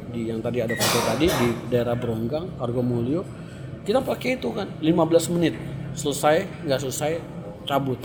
[0.09, 3.44] di yang tadi ada foto tadi di daerah Beronggang Argomulyo
[3.85, 5.53] kita pakai itu kan 15 menit.
[5.93, 7.21] Selesai nggak selesai
[7.69, 8.01] cabut.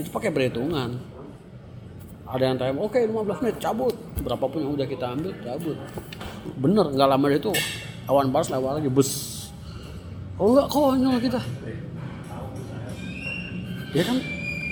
[0.00, 0.98] Itu pakai perhitungan.
[2.24, 3.94] Ada yang time oke 15 menit cabut.
[4.24, 5.76] Berapapun yang udah kita ambil cabut.
[6.56, 7.52] Bener nggak lama itu
[8.08, 9.10] awan panas lewat lagi bus.
[10.40, 11.40] Oh nggak konyol kita.
[13.94, 14.18] Ya kan?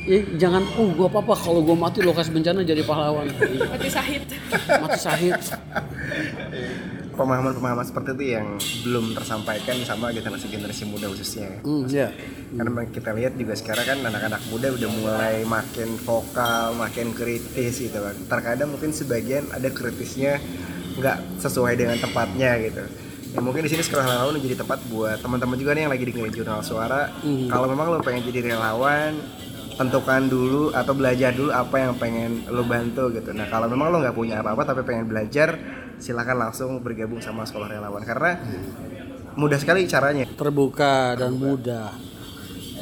[0.03, 3.28] Ya jangan oh gua apa apa kalau gua mati lokasi bencana jadi pahlawan.
[3.70, 4.24] Mati sahid.
[4.66, 5.38] Mati sahid
[7.13, 8.47] pemahaman-pemahaman seperti itu yang
[8.85, 12.09] belum tersampaikan sama generasi-generasi muda khususnya hmm, ya
[12.53, 17.81] karena memang kita lihat juga sekarang kan anak-anak muda udah mulai makin vokal, makin kritis
[17.81, 18.13] gitu kan.
[18.29, 20.37] Terkadang mungkin sebagian ada kritisnya
[21.01, 22.85] nggak sesuai dengan tempatnya gitu.
[23.33, 26.35] Ya mungkin di sini sekolah relawan jadi tempat buat teman-teman juga nih yang lagi dengerin
[26.37, 27.09] jurnal suara.
[27.25, 29.17] Kalau memang lo pengen jadi relawan,
[29.81, 33.33] tentukan dulu atau belajar dulu apa yang pengen lo bantu gitu.
[33.33, 35.57] Nah kalau memang lo nggak punya apa-apa tapi pengen belajar,
[35.99, 38.38] silahkan langsung bergabung sama sekolah relawan karena
[39.36, 41.93] mudah sekali caranya terbuka dan mudah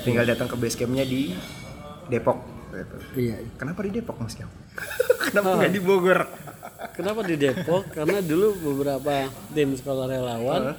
[0.02, 1.34] tinggal datang ke base campnya di
[2.10, 2.38] Depok
[2.74, 2.96] gitu.
[3.18, 4.50] iya Kenapa di Depok Mas Kiam?
[5.30, 6.20] Kenapa nggak di Bogor?
[6.96, 7.92] Kenapa di Depok?
[7.92, 10.74] Karena dulu beberapa tim sekolah relawan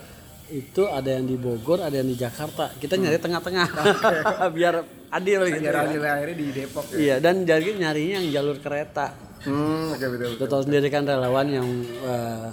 [0.52, 2.76] itu ada yang di Bogor, ada yang di Jakarta.
[2.76, 3.68] Kita nyari tengah-tengah
[4.56, 5.64] biar adil gitu.
[5.64, 5.82] Biar ya.
[5.88, 6.86] hasil akhirnya di Depok.
[6.92, 6.98] Ya?
[7.00, 9.31] Iya, dan jadi nyarinya yang jalur kereta.
[9.42, 10.38] Hmm, betul.
[10.46, 11.68] Tahu sendiri kan relawan yang
[12.06, 12.48] eh,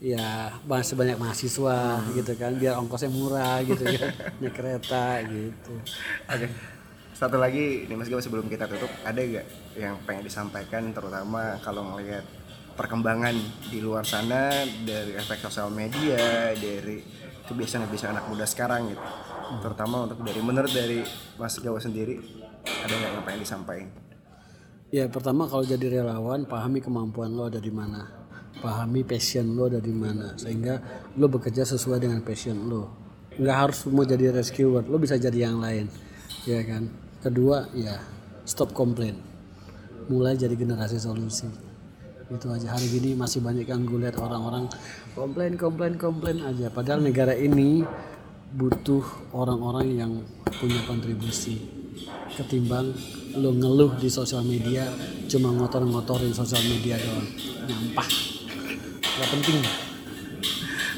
[0.00, 5.74] ya masih banyak mahasiswa gitu kan, biar ongkosnya murah gitu kan, naik kereta gitu.
[6.24, 6.48] Oke.
[7.12, 9.44] Satu lagi nih Mas Gama sebelum kita tutup, ada gak
[9.76, 12.24] yang pengen disampaikan terutama kalau ngelihat
[12.80, 13.36] perkembangan
[13.68, 14.48] di luar sana
[14.88, 17.04] dari efek sosial media, dari
[17.44, 19.04] kebiasaan-kebiasaan anak muda sekarang gitu.
[19.60, 21.04] Terutama untuk dari menurut dari
[21.36, 22.16] Mas Gawa sendiri,
[22.64, 24.09] ada nggak yang pengen disampaikan?
[24.90, 28.10] Ya pertama kalau jadi relawan pahami kemampuan lo ada di mana,
[28.58, 30.82] pahami passion lo ada di mana, sehingga
[31.14, 32.90] lo bekerja sesuai dengan passion lo.
[33.38, 35.86] Nggak harus semua jadi rescuer, lo bisa jadi yang lain,
[36.42, 36.90] ya kan.
[37.22, 38.02] Kedua ya
[38.42, 39.14] stop komplain,
[40.10, 41.46] mulai jadi generasi solusi.
[42.26, 44.66] Itu aja hari gini masih banyak yang gue lihat orang-orang
[45.14, 46.66] komplain komplain komplain aja.
[46.66, 47.86] Padahal negara ini
[48.58, 49.06] butuh
[49.38, 50.12] orang-orang yang
[50.58, 51.62] punya kontribusi
[52.34, 52.90] ketimbang
[53.36, 54.86] lo ngeluh di sosial media
[55.30, 57.26] cuma ngotor-ngotorin sosial media doang
[57.68, 58.08] nyampah
[59.00, 59.62] gak penting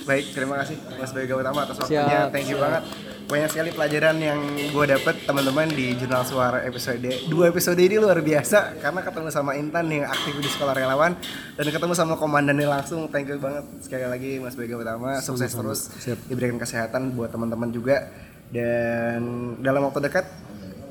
[0.03, 2.27] Baik, terima kasih Mas Bayu Gautama atas waktunya.
[2.27, 2.67] Siap, Thank you siap.
[2.67, 2.83] banget.
[3.31, 4.41] Banyak sekali pelajaran yang
[4.75, 9.55] gue dapet teman-teman di Jurnal Suara episode dua episode ini luar biasa karena ketemu sama
[9.55, 11.15] Intan yang aktif di sekolah relawan
[11.55, 13.07] dan ketemu sama komandannya langsung.
[13.15, 15.23] Thank you banget sekali lagi Mas Bayu Gautama.
[15.23, 15.87] Sukses terus.
[16.03, 16.19] Siap.
[16.27, 18.11] Diberikan kesehatan buat teman-teman juga
[18.51, 19.23] dan
[19.63, 20.27] dalam waktu dekat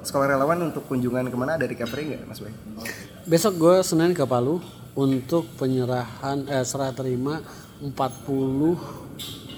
[0.02, 1.58] sekolah relawan untuk kunjungan ke mana?
[1.58, 2.56] Ada recovery nggak Mas Bayu?
[3.22, 4.58] besok gue senin ke Palu
[4.98, 7.38] untuk penyerahan eh, serah terima
[7.80, 7.96] 40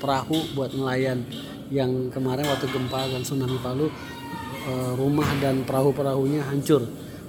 [0.04, 1.24] perahu buat nelayan
[1.72, 3.88] yang kemarin waktu gempa dan tsunami Palu
[4.68, 6.84] eh, rumah dan perahu-perahunya hancur.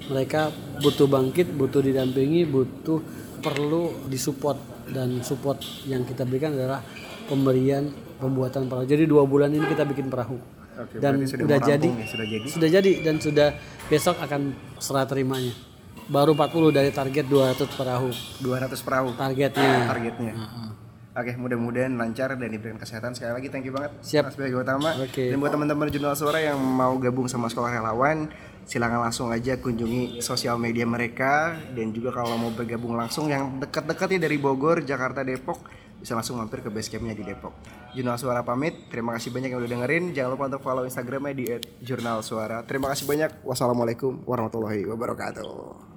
[0.05, 0.53] Mereka
[0.83, 2.99] butuh bangkit butuh didampingi butuh
[3.39, 4.75] perlu disupport.
[4.85, 5.57] Dan support
[5.89, 6.77] yang kita berikan adalah
[7.25, 7.89] pemberian
[8.21, 8.85] pembuatan perahu.
[8.85, 12.27] Jadi dua bulan ini kita bikin perahu Oke, dan sudah udah mau jadi, ya, sudah
[12.27, 12.47] jadi.
[12.51, 13.47] sudah jadi dan sudah
[13.87, 14.41] besok akan
[14.79, 15.55] serah terimanya.
[16.05, 18.09] Baru 40 dari target 200 perahu
[18.43, 19.89] 200 perahu targetnya.
[19.89, 20.33] targetnya.
[21.15, 23.15] Oke, mudah-mudahan lancar dan diberikan kesehatan.
[23.15, 24.27] Sekali lagi thank you banget Siap.
[24.27, 24.99] Mas Bego Utama.
[24.99, 25.31] Oke.
[25.31, 28.27] Dan buat teman-teman jurnal suara yang mau gabung sama sekolah relawan,
[28.67, 34.11] silakan langsung aja kunjungi sosial media mereka dan juga kalau mau bergabung langsung yang dekat-dekat
[34.11, 35.63] nih dari Bogor, Jakarta, Depok
[36.05, 37.57] bisa langsung mampir ke base campnya di Depok.
[37.97, 38.93] Jurnal Suara pamit.
[38.93, 40.13] Terima kasih banyak yang udah dengerin.
[40.13, 41.45] Jangan lupa untuk follow Instagramnya di
[41.81, 42.61] @jurnalsuara.
[42.69, 43.41] Terima kasih banyak.
[43.41, 45.94] Wassalamualaikum warahmatullahi wabarakatuh.